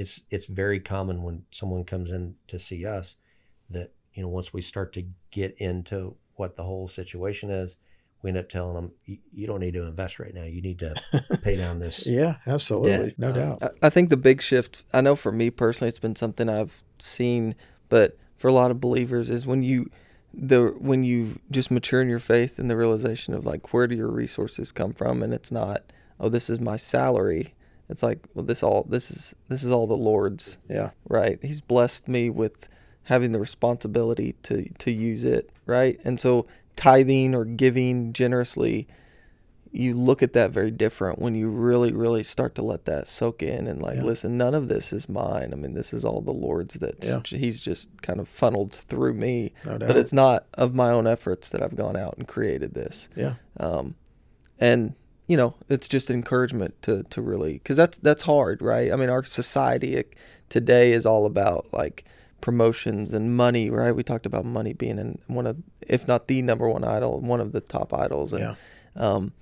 it's 0.00 0.20
it's 0.30 0.46
very 0.46 0.80
common 0.80 1.22
when 1.22 1.42
someone 1.50 1.84
comes 1.84 2.10
in 2.10 2.34
to 2.48 2.58
see 2.58 2.86
us 2.86 3.16
that, 3.68 3.92
you 4.14 4.22
know, 4.22 4.28
once 4.28 4.52
we 4.52 4.62
start 4.62 4.92
to 4.94 5.04
get 5.30 5.54
into 5.58 6.16
what 6.36 6.56
the 6.56 6.62
whole 6.64 6.88
situation 6.88 7.50
is, 7.50 7.76
we 8.22 8.30
end 8.30 8.38
up 8.38 8.48
telling 8.48 8.74
them, 8.74 8.90
you, 9.04 9.18
you 9.32 9.46
don't 9.46 9.60
need 9.60 9.74
to 9.74 9.84
invest 9.84 10.18
right 10.18 10.34
now. 10.34 10.44
You 10.44 10.62
need 10.62 10.78
to 10.78 10.94
pay 11.42 11.56
down 11.56 11.78
this. 11.78 12.06
yeah, 12.06 12.36
absolutely. 12.46 13.08
Yeah. 13.08 13.12
No 13.18 13.28
Um, 13.28 13.34
doubt. 13.34 13.58
I- 13.62 13.86
I 13.86 13.90
think 13.90 14.08
the 14.08 14.16
big 14.16 14.40
shift, 14.42 14.84
I 14.92 15.00
know 15.02 15.14
for 15.14 15.32
me 15.32 15.50
personally, 15.50 15.90
it's 15.90 15.98
been 15.98 16.16
something 16.16 16.48
I've 16.48 16.82
seen, 16.98 17.54
but 17.90 18.16
for 18.36 18.48
a 18.48 18.52
lot 18.52 18.70
of 18.70 18.80
believers 18.80 19.28
is 19.30 19.46
when 19.46 19.62
you 19.62 19.90
the 20.32 20.68
when 20.78 21.02
you 21.04 21.40
just 21.50 21.70
mature 21.70 22.00
in 22.00 22.08
your 22.08 22.20
faith 22.20 22.58
and 22.58 22.70
the 22.70 22.76
realization 22.76 23.34
of 23.34 23.44
like 23.44 23.72
where 23.74 23.86
do 23.88 23.96
your 23.96 24.10
resources 24.10 24.70
come 24.72 24.92
from 24.92 25.22
and 25.24 25.34
it's 25.34 25.50
not 25.50 25.82
oh 26.20 26.28
this 26.28 26.48
is 26.48 26.60
my 26.60 26.76
salary 26.76 27.52
it's 27.90 28.02
like 28.02 28.18
well 28.34 28.44
this 28.44 28.62
all 28.62 28.86
this 28.88 29.10
is 29.10 29.34
this 29.48 29.62
is 29.64 29.72
all 29.72 29.86
the 29.86 29.96
lord's 29.96 30.58
Yeah. 30.68 30.90
right 31.08 31.38
he's 31.42 31.60
blessed 31.60 32.08
me 32.08 32.30
with 32.30 32.68
having 33.04 33.32
the 33.32 33.40
responsibility 33.40 34.34
to 34.44 34.68
to 34.78 34.90
use 34.90 35.24
it 35.24 35.50
right 35.66 35.98
and 36.04 36.18
so 36.20 36.46
tithing 36.76 37.34
or 37.34 37.44
giving 37.44 38.12
generously 38.12 38.86
you 39.72 39.94
look 39.94 40.20
at 40.20 40.32
that 40.32 40.50
very 40.50 40.70
different 40.70 41.20
when 41.20 41.34
you 41.34 41.48
really 41.48 41.92
really 41.92 42.22
start 42.24 42.54
to 42.56 42.62
let 42.62 42.86
that 42.86 43.06
soak 43.06 43.40
in 43.42 43.66
and 43.68 43.80
like 43.80 43.96
Yeah. 43.96 44.02
listen 44.04 44.36
none 44.36 44.54
of 44.54 44.68
this 44.68 44.92
is 44.92 45.08
mine 45.08 45.50
i 45.52 45.56
mean 45.56 45.74
this 45.74 45.92
is 45.92 46.04
all 46.04 46.20
the 46.20 46.32
lord's 46.32 46.74
that 46.74 47.04
Yeah. 47.04 47.20
he's 47.38 47.60
just 47.60 47.88
kind 48.02 48.18
of 48.20 48.28
funneled 48.28 48.72
through 48.72 49.14
me 49.14 49.52
No 49.64 49.78
doubt. 49.78 49.86
but 49.88 49.96
it's 49.96 50.12
not 50.12 50.46
of 50.54 50.74
my 50.74 50.90
own 50.90 51.06
efforts 51.06 51.48
that 51.50 51.62
i've 51.62 51.76
gone 51.76 51.96
out 51.96 52.14
and 52.18 52.26
created 52.26 52.74
this 52.74 53.08
yeah. 53.16 53.34
um, 53.58 53.94
and 54.58 54.94
you 55.30 55.36
know 55.40 55.54
it's 55.68 55.88
just 55.96 56.10
encouragement 56.10 56.72
to 56.82 56.92
to 57.04 57.18
really 57.22 57.54
because 57.54 57.76
that's 57.82 57.98
that's 57.98 58.24
hard 58.24 58.60
right? 58.72 58.88
I 58.92 58.96
mean 58.96 59.10
our 59.10 59.24
society 59.24 59.90
it, 60.00 60.06
today 60.56 60.86
is 60.98 61.04
all 61.06 61.24
about 61.26 61.62
like 61.72 62.04
promotions 62.40 63.12
and 63.12 63.36
money 63.36 63.70
right? 63.70 63.94
We 63.94 64.02
talked 64.02 64.26
about 64.26 64.44
money 64.44 64.72
being 64.72 64.98
in 64.98 65.18
one 65.38 65.46
of 65.46 65.56
if 65.96 66.08
not 66.08 66.26
the 66.26 66.42
number 66.42 66.68
one 66.68 66.84
idol 66.84 67.20
one 67.20 67.40
of 67.40 67.52
the 67.52 67.60
top 67.60 67.94
idols 67.94 68.32
and 68.32 68.42
Yeah. 68.42 68.54
um 69.08 69.32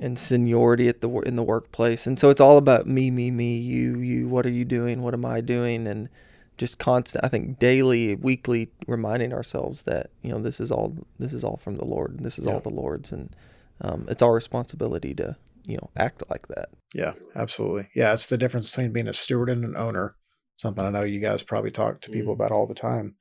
and 0.00 0.18
seniority 0.18 0.86
at 0.88 1.00
the 1.00 1.08
in 1.30 1.36
the 1.36 1.42
workplace. 1.54 2.06
And 2.08 2.18
so 2.18 2.28
it's 2.30 2.40
all 2.40 2.58
about 2.58 2.86
me 2.86 3.10
me 3.10 3.30
me 3.30 3.56
you 3.56 3.98
you 3.98 4.28
what 4.28 4.44
are 4.46 4.50
you 4.60 4.64
doing? 4.64 5.02
What 5.02 5.14
am 5.14 5.24
i 5.24 5.40
doing? 5.40 5.86
And 5.86 6.08
just 6.56 6.78
constant 6.78 7.24
i 7.24 7.28
think 7.28 7.58
daily 7.58 8.14
weekly 8.14 8.68
reminding 8.86 9.32
ourselves 9.32 9.82
that 9.90 10.10
you 10.22 10.30
know 10.30 10.38
this 10.38 10.60
is 10.60 10.70
all 10.70 10.88
this 11.18 11.32
is 11.32 11.42
all 11.42 11.56
from 11.64 11.74
the 11.76 11.84
lord. 11.84 12.10
This 12.26 12.38
is 12.38 12.44
Yeah. 12.46 12.52
all 12.52 12.60
the 12.60 12.76
lord's 12.82 13.10
and 13.10 13.34
um, 13.80 14.06
it's 14.08 14.22
our 14.22 14.32
responsibility 14.34 15.14
to 15.14 15.36
you 15.64 15.76
know 15.76 15.90
act 15.96 16.22
like 16.30 16.46
that 16.48 16.68
Yeah, 16.94 17.14
absolutely. 17.34 17.88
Yeah, 17.94 18.12
it's 18.12 18.26
the 18.26 18.36
difference 18.38 18.68
between 18.70 18.92
being 18.92 19.08
a 19.08 19.12
steward 19.12 19.48
and 19.50 19.64
an 19.64 19.76
owner. 19.76 20.16
Something 20.56 20.84
I 20.84 20.90
know 20.90 21.02
you 21.02 21.20
guys 21.20 21.42
probably 21.42 21.70
talk 21.72 22.00
to 22.02 22.10
people 22.10 22.32
Mhm. 22.32 22.36
about 22.36 22.52
all 22.52 22.66
the 22.66 22.74
time. 22.74 23.16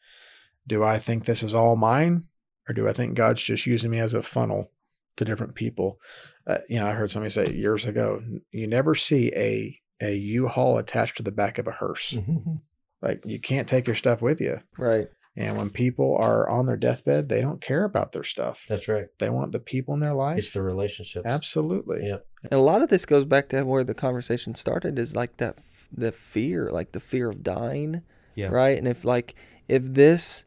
Do 0.67 0.83
I 0.83 0.99
think 0.99 1.25
this 1.25 1.41
is 1.43 1.53
all 1.53 1.75
mine, 1.75 2.25
or 2.69 2.73
do 2.73 2.87
I 2.87 2.93
think 2.93 3.15
God's 3.15 3.41
just 3.43 3.65
using 3.65 3.89
me 3.91 3.99
as 3.99 4.13
a 4.13 4.21
funnel 4.21 4.71
to 5.17 5.25
different 5.25 5.55
people. 5.55 5.99
Uh, 6.47 6.59
you 6.69 6.79
know, 6.79 6.87
I 6.87 6.93
heard 6.93 7.11
somebody 7.11 7.29
say 7.31 7.53
years 7.55 7.85
ago, 7.85 8.21
you 8.51 8.67
never 8.67 8.93
see 8.95 9.31
a 9.35 9.79
a 10.01 10.13
U-Haul 10.15 10.77
attached 10.77 11.17
to 11.17 11.23
the 11.23 11.31
back 11.31 11.57
of 11.57 11.67
a 11.67 11.71
hearse. 11.71 12.13
Mhm. 12.13 12.61
Like 13.01 13.23
you 13.25 13.39
can't 13.39 13.67
take 13.69 13.87
your 13.87 13.95
stuff 13.95 14.21
with 14.21 14.41
you. 14.41 14.59
Right. 14.77 15.07
And 15.35 15.57
when 15.57 15.71
people 15.71 16.15
are 16.17 16.47
on 16.47 16.67
their 16.67 16.77
deathbed, 16.77 17.27
they 17.27 17.41
don't 17.41 17.59
care 17.59 17.85
about 17.85 18.11
their 18.11 18.23
stuff. 18.23 18.65
That's 18.69 18.87
right. 18.87 19.07
They 19.17 19.29
want 19.31 19.51
the 19.51 19.59
people 19.59 19.95
in 19.95 19.99
their 19.99 20.13
life. 20.13 20.37
It's 20.37 20.51
the 20.51 20.61
relationships. 20.61 21.25
Absolutely. 21.25 22.05
Yeah. 22.07 22.17
And 22.43 22.53
a 22.53 22.59
lot 22.63 22.83
of 22.83 22.89
this 22.89 23.05
goes 23.05 23.25
back 23.25 23.49
to 23.49 23.63
where 23.63 23.83
the 23.83 23.95
conversation 23.95 24.53
started 24.53 24.99
is 24.99 25.15
like 25.15 25.37
that 25.37 25.55
f- 25.57 25.87
the 25.91 26.11
fear, 26.11 26.69
like 26.71 26.91
the 26.91 26.99
fear 26.99 27.29
of 27.29 27.41
dying, 27.41 28.03
Yeah. 28.35 28.49
right? 28.49 28.77
And 28.77 28.87
if 28.87 29.03
like 29.05 29.33
if 29.67 29.83
this 29.85 30.45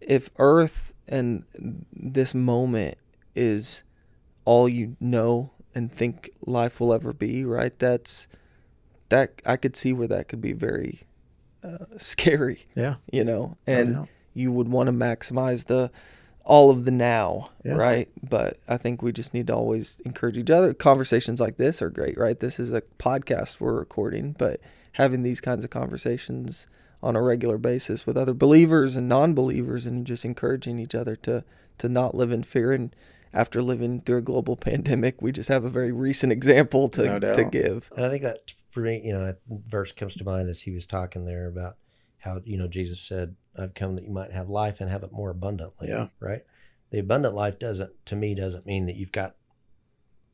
if 0.00 0.30
earth 0.38 0.94
and 1.06 1.44
this 1.92 2.34
moment 2.34 2.96
is 3.36 3.84
all 4.46 4.66
you 4.68 4.96
know 4.98 5.50
and 5.74 5.92
think 5.92 6.30
life 6.46 6.80
will 6.80 6.94
ever 6.94 7.12
be, 7.12 7.44
right? 7.44 7.78
That's 7.78 8.28
that 9.10 9.42
I 9.44 9.56
could 9.56 9.76
see 9.76 9.92
where 9.92 10.08
that 10.08 10.28
could 10.28 10.40
be 10.40 10.52
very 10.54 11.00
uh, 11.62 11.84
scary, 11.98 12.66
Yeah. 12.74 12.94
you 13.12 13.24
know. 13.24 13.58
No 13.68 13.74
And 13.74 13.94
doubt. 13.94 14.08
You 14.34 14.52
would 14.52 14.68
want 14.68 14.86
to 14.88 14.92
maximize 14.92 15.66
the 15.66 15.90
all 16.44 16.70
of 16.70 16.84
the 16.84 16.90
now, 16.90 17.50
Yeah. 17.64 17.74
right? 17.74 18.08
But 18.28 18.58
I 18.66 18.76
think 18.76 19.00
we 19.00 19.12
just 19.12 19.32
need 19.32 19.46
to 19.46 19.54
always 19.54 20.00
encourage 20.04 20.36
each 20.36 20.50
other. 20.50 20.74
Conversations 20.74 21.38
like 21.40 21.56
this 21.56 21.80
are 21.80 21.88
great, 21.90 22.18
right? 22.18 22.38
This 22.38 22.58
is 22.58 22.72
a 22.72 22.82
podcast 22.98 23.60
we're 23.60 23.74
recording, 23.78 24.34
but 24.36 24.60
having 24.92 25.22
these 25.22 25.40
kinds 25.40 25.62
of 25.62 25.70
conversations 25.70 26.66
on 27.00 27.14
a 27.14 27.22
regular 27.22 27.58
basis 27.58 28.06
with 28.06 28.16
other 28.16 28.34
believers 28.34 28.96
and 28.96 29.08
non-believers 29.08 29.86
and 29.86 30.04
just 30.06 30.24
encouraging 30.24 30.78
each 30.78 30.94
other 30.94 31.14
to 31.16 31.44
to 31.78 31.88
not 31.88 32.14
live 32.14 32.30
in 32.30 32.42
fear 32.42 32.72
and 32.72 32.94
after 33.34 33.62
living 33.62 34.00
through 34.02 34.18
a 34.18 34.22
global 34.22 34.56
pandemic, 34.68 35.22
we 35.22 35.32
just 35.32 35.48
have 35.48 35.64
a 35.64 35.70
very 35.70 35.90
recent 35.92 36.30
example 36.32 36.88
to 36.90 37.18
No 37.18 37.32
to 37.32 37.44
give. 37.44 37.90
And 37.96 38.04
I 38.04 38.10
think 38.10 38.22
that 38.24 38.52
for 38.70 38.80
me, 38.80 39.00
you 39.04 39.12
know, 39.12 39.24
that 39.24 39.38
verse 39.48 39.90
comes 39.92 40.14
to 40.16 40.24
mind 40.24 40.48
as 40.50 40.60
he 40.60 40.70
was 40.70 40.86
talking 40.86 41.24
there 41.24 41.46
about 41.46 41.76
how, 42.18 42.40
you 42.44 42.56
know, 42.58 42.68
Jesus 42.68 43.00
said, 43.00 43.34
I've 43.58 43.74
come 43.74 43.96
that 43.96 44.04
you 44.04 44.10
might 44.10 44.32
have 44.32 44.48
life 44.48 44.80
and 44.80 44.90
have 44.90 45.02
it 45.02 45.12
more 45.12 45.30
abundantly. 45.30 45.88
Yeah. 45.88 46.08
Right. 46.20 46.42
The 46.90 46.98
abundant 46.98 47.34
life 47.34 47.58
doesn't, 47.58 47.90
to 48.06 48.16
me, 48.16 48.34
doesn't 48.34 48.66
mean 48.66 48.86
that 48.86 48.96
you've 48.96 49.12
got 49.12 49.36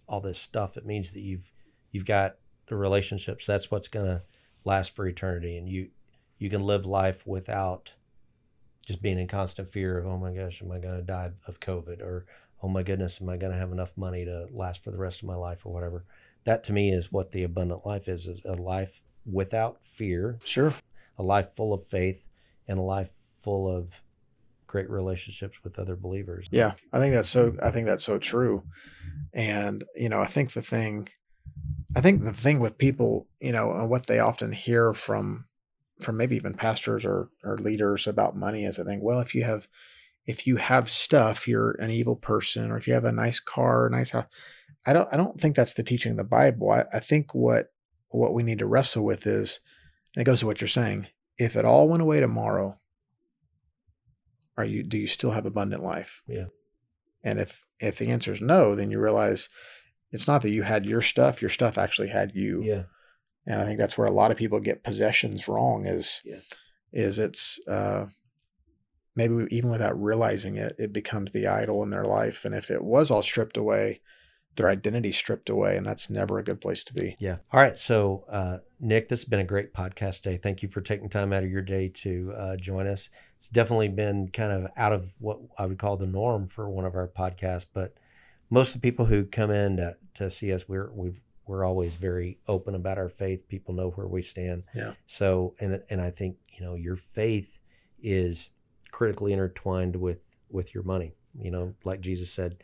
all 0.09 0.21
this 0.21 0.39
stuff. 0.39 0.77
It 0.77 0.87
means 0.87 1.13
that 1.13 1.21
you've, 1.21 1.51
you've 1.93 2.07
got 2.07 2.37
the 2.67 2.77
relationships. 2.77 3.47
That's 3.47 3.71
what's 3.71 3.89
going 3.89 4.07
to 4.07 4.23
last 4.65 4.95
for 4.95 5.07
eternity. 5.07 5.57
And 5.57 5.69
you, 5.69 5.89
you 6.39 6.51
can 6.51 6.63
live 6.63 6.87
life 6.87 7.27
without 7.27 7.93
just 8.87 9.03
being 9.03 9.19
in 9.19 9.29
constant 9.29 9.69
fear 9.69 9.99
of, 9.99 10.07
oh 10.07 10.17
my 10.19 10.33
gosh, 10.33 10.63
am 10.63 10.73
I 10.73 10.79
going 10.79 10.97
to 10.97 11.03
die 11.03 11.31
of 11.47 11.61
COVID? 11.61 12.01
Or, 12.01 12.27
oh 12.63 12.69
my 12.69 12.83
goodness, 12.83 13.21
am 13.21 13.29
I 13.29 13.37
going 13.37 13.53
to 13.53 13.59
have 13.59 13.73
enough 13.73 13.93
money 13.97 14.25
to 14.25 14.47
last 14.53 14.83
for 14.83 14.91
the 14.91 14.99
rest 14.99 15.23
of 15.23 15.29
my 15.29 15.35
life 15.37 15.67
or 15.67 15.73
whatever? 15.73 16.05
that 16.45 16.65
to 16.65 16.73
me 16.73 16.93
is 16.93 17.13
what 17.13 17.33
the 17.33 17.43
abundant 17.43 17.85
life 17.85 18.09
is, 18.09 18.27
is 18.27 18.43
a 18.45 18.55
life 18.55 19.03
without 19.31 19.85
fear 19.85 20.39
Sure. 20.45 20.73
a 21.19 21.23
life 21.23 21.55
full 21.55 21.73
of 21.73 21.85
faith 21.85 22.27
and 22.69 22.79
a 22.79 22.83
life 22.83 23.11
full 23.41 23.69
of 23.69 24.03
great 24.69 24.89
relationships 24.91 25.57
with 25.65 25.79
other 25.79 25.97
believers 25.97 26.47
Yeah, 26.53 26.75
I 26.93 27.01
think 27.01 27.15
that's 27.15 27.29
so. 27.29 27.57
I 27.61 27.71
think 27.71 27.87
that's 27.87 28.05
so 28.05 28.19
true. 28.19 28.63
And 29.33 29.83
you 29.97 30.09
know, 30.09 30.21
I 30.21 30.27
think 30.27 30.53
the 30.53 30.63
thing, 30.63 31.09
I 31.97 32.01
think 32.01 32.25
the 32.25 32.33
thing 32.33 32.61
with 32.61 32.79
people, 32.79 33.27
you 33.41 33.53
know, 33.53 33.73
and 33.73 33.91
what 33.91 34.07
they 34.07 34.21
often 34.21 34.53
hear 34.53 34.95
from, 34.95 35.47
from 36.01 36.17
maybe 36.17 36.37
even 36.37 36.55
pastors 36.55 37.05
or 37.05 37.31
or 37.43 37.57
leaders 37.57 38.07
about 38.07 38.37
money 38.37 38.65
is, 38.65 38.79
I 38.79 38.85
think, 38.85 39.03
well, 39.03 39.21
if 39.21 39.35
you 39.35 39.45
have, 39.45 39.67
if 40.27 40.47
you 40.47 40.57
have 40.57 40.89
stuff, 40.89 41.49
you're 41.49 41.73
an 41.73 41.91
evil 41.91 42.17
person, 42.17 42.71
or 42.71 42.77
if 42.77 42.87
you 42.87 42.95
have 42.95 43.07
a 43.07 43.13
nice 43.13 43.41
car, 43.41 43.87
a 43.87 43.91
nice 43.91 44.13
house. 44.13 44.27
I 44.87 44.93
don't. 44.93 45.09
I 45.11 45.17
don't 45.17 45.41
think 45.41 45.57
that's 45.57 45.75
the 45.75 45.83
teaching 45.83 46.13
of 46.13 46.19
the 46.19 46.25
Bible. 46.25 46.71
I, 46.71 46.85
I 46.93 47.01
think 47.01 47.35
what 47.35 47.73
what 48.11 48.35
we 48.35 48.43
need 48.43 48.59
to 48.59 48.67
wrestle 48.67 49.05
with 49.05 49.27
is, 49.27 49.61
and 50.15 50.23
it 50.23 50.25
goes 50.25 50.41
to 50.41 50.47
what 50.47 50.61
you're 50.61 50.69
saying. 50.69 51.09
If 51.39 51.57
it 51.57 51.65
all 51.65 51.89
went 51.89 52.03
away 52.03 52.21
tomorrow, 52.21 52.79
are 54.57 54.65
you? 54.65 54.83
Do 54.83 54.99
you 54.99 55.07
still 55.07 55.31
have 55.31 55.47
abundant 55.47 55.83
life? 55.83 56.23
Yeah. 56.27 56.47
And 57.23 57.39
if 57.39 57.63
if 57.81 57.99
the 57.99 58.11
answer 58.11 58.33
is 58.33 58.41
no, 58.41 58.75
then 58.75 58.91
you 58.91 58.99
realize 58.99 59.49
it's 60.11 60.27
not 60.27 60.43
that 60.43 60.51
you 60.51 60.63
had 60.63 60.87
your 60.87 61.01
stuff; 61.01 61.41
your 61.41 61.51
stuff 61.51 61.79
actually 61.79 62.09
had 62.09 62.33
you. 62.35 62.63
yeah 62.63 62.83
And 63.47 63.61
I 63.61 63.65
think 63.65 63.79
that's 63.79 63.97
where 63.97 64.07
a 64.07 64.13
lot 64.13 64.31
of 64.31 64.37
people 64.37 64.59
get 64.61 64.83
possessions 64.83 65.47
wrong. 65.49 65.87
Is 65.87 66.21
Yeah. 66.25 66.41
is 66.93 67.19
it's 67.19 67.61
uh, 67.69 68.07
maybe 69.15 69.47
even 69.51 69.71
without 69.71 70.01
realizing 70.03 70.57
it, 70.57 70.75
it 70.79 70.93
becomes 70.93 71.31
the 71.31 71.47
idol 71.47 71.83
in 71.83 71.91
their 71.91 72.05
life. 72.05 72.45
And 72.45 72.55
if 72.55 72.71
it 72.71 72.83
was 72.83 73.11
all 73.11 73.23
stripped 73.23 73.57
away, 73.57 74.01
their 74.59 74.69
identity 74.69 75.11
stripped 75.13 75.49
away, 75.49 75.77
and 75.77 75.87
that's 75.87 76.11
never 76.11 76.39
a 76.39 76.45
good 76.45 76.61
place 76.61 76.85
to 76.85 76.93
be. 76.93 77.17
yeah. 77.19 77.37
All 77.53 77.61
right. 77.61 77.79
So 77.79 78.25
uh, 78.29 78.59
nick 78.79 79.09
this 79.09 79.21
has 79.21 79.29
been 79.29 79.41
a 79.41 79.45
great 79.45 79.73
podcast 79.73 80.21
day. 80.23 80.37
Thank 80.37 80.63
you 80.63 80.69
for 80.69 80.83
taking 80.83 81.09
time 81.09 81.33
out 81.33 81.43
of 81.45 81.51
your 81.51 81.63
day 81.63 81.89
to 81.89 82.35
uh, 82.37 82.57
join 82.57 82.87
us. 82.87 83.09
It's 83.39 83.49
definitely 83.49 83.89
been 83.89 84.29
kind 84.29 84.53
of 84.53 84.71
out 84.77 84.93
of 84.93 85.15
what 85.21 85.39
i 85.59 85.65
would 85.65 85.79
call 85.79 85.97
the 85.97 86.07
norm 86.07 86.47
for 86.49 86.69
one 86.69 86.85
of 86.85 86.95
our 86.97 87.07
podcasts 87.09 87.67
but 87.73 87.95
most 88.51 88.75
of 88.75 88.81
the 88.81 88.87
people 88.91 89.07
who 89.07 89.25
come 89.25 89.51
in 89.51 89.77
to, 89.77 89.97
to 90.15 90.31
see 90.31 90.53
us 90.53 90.69
we're 90.69 90.91
we've 90.93 91.21
we're 91.47 91.65
always 91.65 91.95
very 91.95 92.39
open 92.47 92.75
about 92.75 92.99
our 92.99 93.09
faith. 93.09 93.49
People 93.49 93.75
know 93.75 93.89
where 93.91 94.07
we 94.07 94.21
stand. 94.23 94.65
Yeah. 94.75 94.93
so 95.07 95.55
and 95.61 95.81
and 95.89 96.01
i 96.01 96.11
think 96.11 96.37
you 96.49 96.65
know 96.65 96.75
your 96.75 96.97
faith 96.97 97.59
is 98.03 98.51
critically 98.91 99.33
intertwined 99.33 99.97
with 99.97 100.19
with 100.51 100.75
your 100.75 100.83
money. 100.85 101.15
You 101.41 101.51
know 101.51 101.75
like 101.85 102.01
jesus 102.01 102.31
said 102.33 102.57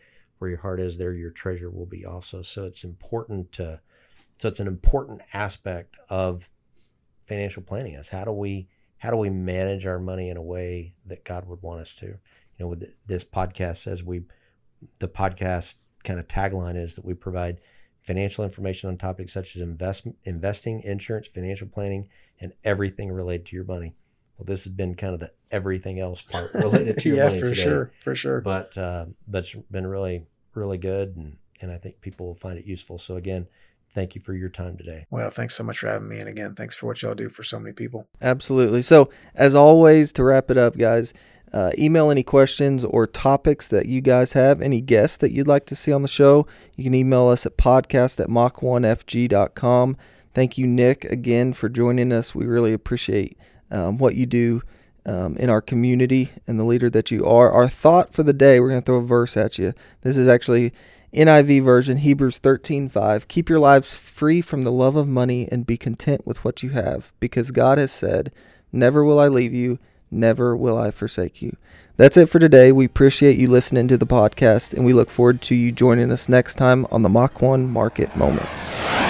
where 0.44 0.50
your 0.50 0.60
heart 0.60 0.78
is 0.78 0.98
there 0.98 1.14
your 1.14 1.30
treasure 1.30 1.70
will 1.70 1.86
be 1.86 2.04
also. 2.04 2.42
So 2.42 2.64
it's 2.64 2.84
important 2.84 3.50
to 3.52 3.80
so 4.36 4.48
it's 4.48 4.60
an 4.60 4.66
important 4.66 5.22
aspect 5.32 5.96
of 6.10 6.50
financial 7.22 7.62
planning 7.62 7.94
is 7.94 8.10
how 8.10 8.24
do 8.24 8.32
we 8.32 8.68
how 8.98 9.10
do 9.10 9.16
we 9.16 9.30
manage 9.30 9.86
our 9.86 9.98
money 9.98 10.28
in 10.28 10.36
a 10.36 10.42
way 10.42 10.92
that 11.06 11.24
god 11.24 11.46
would 11.46 11.62
want 11.62 11.80
us 11.80 11.94
to? 11.96 12.06
You 12.06 12.18
know 12.58 12.66
with 12.68 12.84
this 13.06 13.24
podcast 13.24 13.78
says 13.78 14.04
we 14.04 14.24
the 14.98 15.08
podcast 15.08 15.76
kind 16.04 16.20
of 16.20 16.28
tagline 16.28 16.76
is 16.76 16.96
that 16.96 17.06
we 17.06 17.14
provide 17.14 17.62
financial 18.02 18.44
information 18.44 18.90
on 18.90 18.98
topics 18.98 19.32
such 19.32 19.56
as 19.56 19.62
invest, 19.62 20.06
investing 20.24 20.82
insurance, 20.82 21.26
financial 21.26 21.66
planning 21.66 22.06
and 22.38 22.52
everything 22.64 23.10
related 23.10 23.46
to 23.46 23.56
your 23.56 23.64
money. 23.64 23.94
Well 24.36 24.44
this 24.44 24.64
has 24.64 24.74
been 24.74 24.94
kind 24.94 25.14
of 25.14 25.20
the 25.20 25.32
everything 25.50 26.00
else 26.00 26.20
part 26.20 26.50
related 26.54 26.98
to 26.98 27.08
your 27.08 27.16
yeah, 27.16 27.28
money 27.28 27.40
for 27.40 27.48
today. 27.48 27.62
sure, 27.62 27.92
for 28.02 28.14
sure. 28.14 28.42
but 28.42 28.76
uh, 28.76 29.06
but 29.26 29.44
it's 29.44 29.54
been 29.70 29.86
really 29.86 30.26
really 30.56 30.78
good 30.78 31.16
and 31.16 31.36
and 31.60 31.70
I 31.72 31.78
think 31.78 32.00
people 32.00 32.26
will 32.26 32.34
find 32.34 32.58
it 32.58 32.66
useful. 32.66 32.98
So 32.98 33.16
again, 33.16 33.46
thank 33.94 34.14
you 34.14 34.20
for 34.20 34.34
your 34.34 34.48
time 34.48 34.76
today. 34.76 35.06
well, 35.10 35.30
thanks 35.30 35.54
so 35.54 35.64
much 35.64 35.78
for 35.78 35.88
having 35.88 36.08
me, 36.08 36.18
and 36.18 36.28
again, 36.28 36.54
thanks 36.54 36.74
for 36.74 36.86
what 36.86 37.00
y'all 37.00 37.14
do 37.14 37.28
for 37.28 37.42
so 37.42 37.58
many 37.58 37.72
people. 37.72 38.06
Absolutely. 38.20 38.82
So, 38.82 39.08
as 39.34 39.54
always, 39.54 40.12
to 40.12 40.24
wrap 40.24 40.50
it 40.50 40.58
up, 40.58 40.76
guys, 40.76 41.14
uh, 41.52 41.70
email 41.78 42.10
any 42.10 42.24
questions 42.24 42.84
or 42.84 43.06
topics 43.06 43.68
that 43.68 43.86
you 43.86 44.00
guys 44.00 44.32
have, 44.32 44.60
any 44.60 44.80
guests 44.80 45.16
that 45.18 45.30
you'd 45.30 45.46
like 45.46 45.66
to 45.66 45.76
see 45.76 45.92
on 45.92 46.02
the 46.02 46.08
show. 46.08 46.46
You 46.76 46.84
can 46.84 46.94
email 46.94 47.28
us 47.28 47.46
at 47.46 47.56
podcast 47.56 48.18
at 48.18 48.28
mach1fg.com. 48.28 49.96
Thank 50.34 50.58
you, 50.58 50.66
Nick, 50.66 51.04
again 51.04 51.52
for 51.52 51.68
joining 51.68 52.10
us. 52.10 52.34
We 52.34 52.44
really 52.44 52.72
appreciate 52.72 53.38
um, 53.70 53.98
what 53.98 54.16
you 54.16 54.26
do 54.26 54.62
um, 55.06 55.36
in 55.36 55.50
our 55.50 55.60
community 55.60 56.30
and 56.46 56.58
the 56.58 56.64
leader 56.64 56.90
that 56.90 57.10
you 57.10 57.24
are. 57.24 57.50
Our 57.50 57.68
thought 57.68 58.12
for 58.12 58.22
the 58.22 58.32
day, 58.32 58.60
we're 58.60 58.70
going 58.70 58.80
to 58.80 58.84
throw 58.84 58.96
a 58.96 59.02
verse 59.02 59.36
at 59.36 59.58
you. 59.58 59.74
This 60.02 60.16
is 60.16 60.28
actually 60.28 60.72
NIV 61.14 61.62
version, 61.62 61.98
Hebrews 61.98 62.40
13:5. 62.40 63.28
Keep 63.28 63.48
your 63.48 63.60
lives 63.60 63.94
free 63.94 64.40
from 64.40 64.62
the 64.62 64.72
love 64.72 64.96
of 64.96 65.06
money 65.06 65.48
and 65.50 65.66
be 65.66 65.76
content 65.76 66.26
with 66.26 66.44
what 66.44 66.62
you 66.62 66.70
have, 66.70 67.12
because 67.20 67.50
God 67.52 67.78
has 67.78 67.92
said, 67.92 68.32
"Never 68.72 69.04
will 69.04 69.20
I 69.20 69.28
leave 69.28 69.54
you, 69.54 69.78
never 70.10 70.56
will 70.56 70.76
I 70.76 70.90
forsake 70.90 71.40
you." 71.40 71.56
That's 71.96 72.16
it 72.16 72.28
for 72.28 72.40
today. 72.40 72.72
We 72.72 72.86
appreciate 72.86 73.36
you 73.36 73.48
listening 73.48 73.86
to 73.88 73.96
the 73.96 74.06
podcast, 74.06 74.74
and 74.74 74.84
we 74.84 74.92
look 74.92 75.10
forward 75.10 75.40
to 75.42 75.54
you 75.54 75.70
joining 75.70 76.10
us 76.10 76.28
next 76.28 76.56
time 76.56 76.86
on 76.90 77.02
the 77.02 77.08
Mach 77.08 77.40
1 77.40 77.70
Market 77.70 78.16
Moment. 78.16 79.03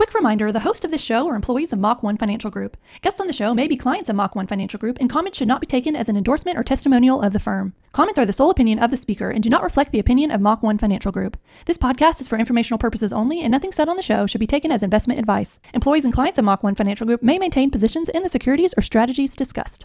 Quick 0.00 0.14
reminder 0.14 0.50
the 0.50 0.60
host 0.60 0.82
of 0.82 0.90
this 0.90 1.02
show 1.02 1.28
are 1.28 1.34
employees 1.34 1.74
of 1.74 1.78
Mach 1.78 2.02
1 2.02 2.16
Financial 2.16 2.50
Group. 2.50 2.78
Guests 3.02 3.20
on 3.20 3.26
the 3.26 3.34
show 3.34 3.52
may 3.52 3.68
be 3.68 3.76
clients 3.76 4.08
of 4.08 4.16
Mach 4.16 4.34
1 4.34 4.46
Financial 4.46 4.78
Group, 4.78 4.96
and 4.98 5.10
comments 5.10 5.36
should 5.36 5.46
not 5.46 5.60
be 5.60 5.66
taken 5.66 5.94
as 5.94 6.08
an 6.08 6.16
endorsement 6.16 6.56
or 6.56 6.64
testimonial 6.64 7.20
of 7.20 7.34
the 7.34 7.38
firm. 7.38 7.74
Comments 7.92 8.18
are 8.18 8.24
the 8.24 8.32
sole 8.32 8.48
opinion 8.48 8.78
of 8.78 8.90
the 8.90 8.96
speaker 8.96 9.28
and 9.28 9.42
do 9.42 9.50
not 9.50 9.62
reflect 9.62 9.92
the 9.92 9.98
opinion 9.98 10.30
of 10.30 10.40
Mach 10.40 10.62
1 10.62 10.78
Financial 10.78 11.12
Group. 11.12 11.36
This 11.66 11.76
podcast 11.76 12.18
is 12.22 12.28
for 12.28 12.38
informational 12.38 12.78
purposes 12.78 13.12
only, 13.12 13.42
and 13.42 13.52
nothing 13.52 13.72
said 13.72 13.90
on 13.90 13.96
the 13.96 14.02
show 14.02 14.26
should 14.26 14.40
be 14.40 14.46
taken 14.46 14.72
as 14.72 14.82
investment 14.82 15.20
advice. 15.20 15.60
Employees 15.74 16.06
and 16.06 16.14
clients 16.14 16.38
of 16.38 16.46
Mach 16.46 16.62
1 16.62 16.76
Financial 16.76 17.06
Group 17.06 17.22
may 17.22 17.38
maintain 17.38 17.70
positions 17.70 18.08
in 18.08 18.22
the 18.22 18.30
securities 18.30 18.72
or 18.78 18.80
strategies 18.80 19.36
discussed. 19.36 19.84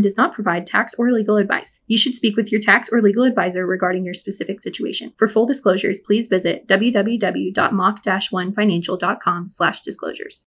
does 0.01 0.17
not 0.17 0.33
provide 0.33 0.67
tax 0.67 0.93
or 0.95 1.11
legal 1.11 1.37
advice. 1.37 1.83
You 1.87 1.97
should 1.97 2.15
speak 2.15 2.35
with 2.35 2.51
your 2.51 2.61
tax 2.61 2.89
or 2.91 3.01
legal 3.01 3.23
advisor 3.23 3.65
regarding 3.65 4.03
your 4.05 4.13
specific 4.13 4.59
situation. 4.59 5.13
For 5.17 5.27
full 5.27 5.45
disclosures, 5.45 5.99
please 5.99 6.27
visit 6.27 6.67
www.mach-1financial.com 6.67 9.49
slash 9.49 9.81
disclosures. 9.81 10.39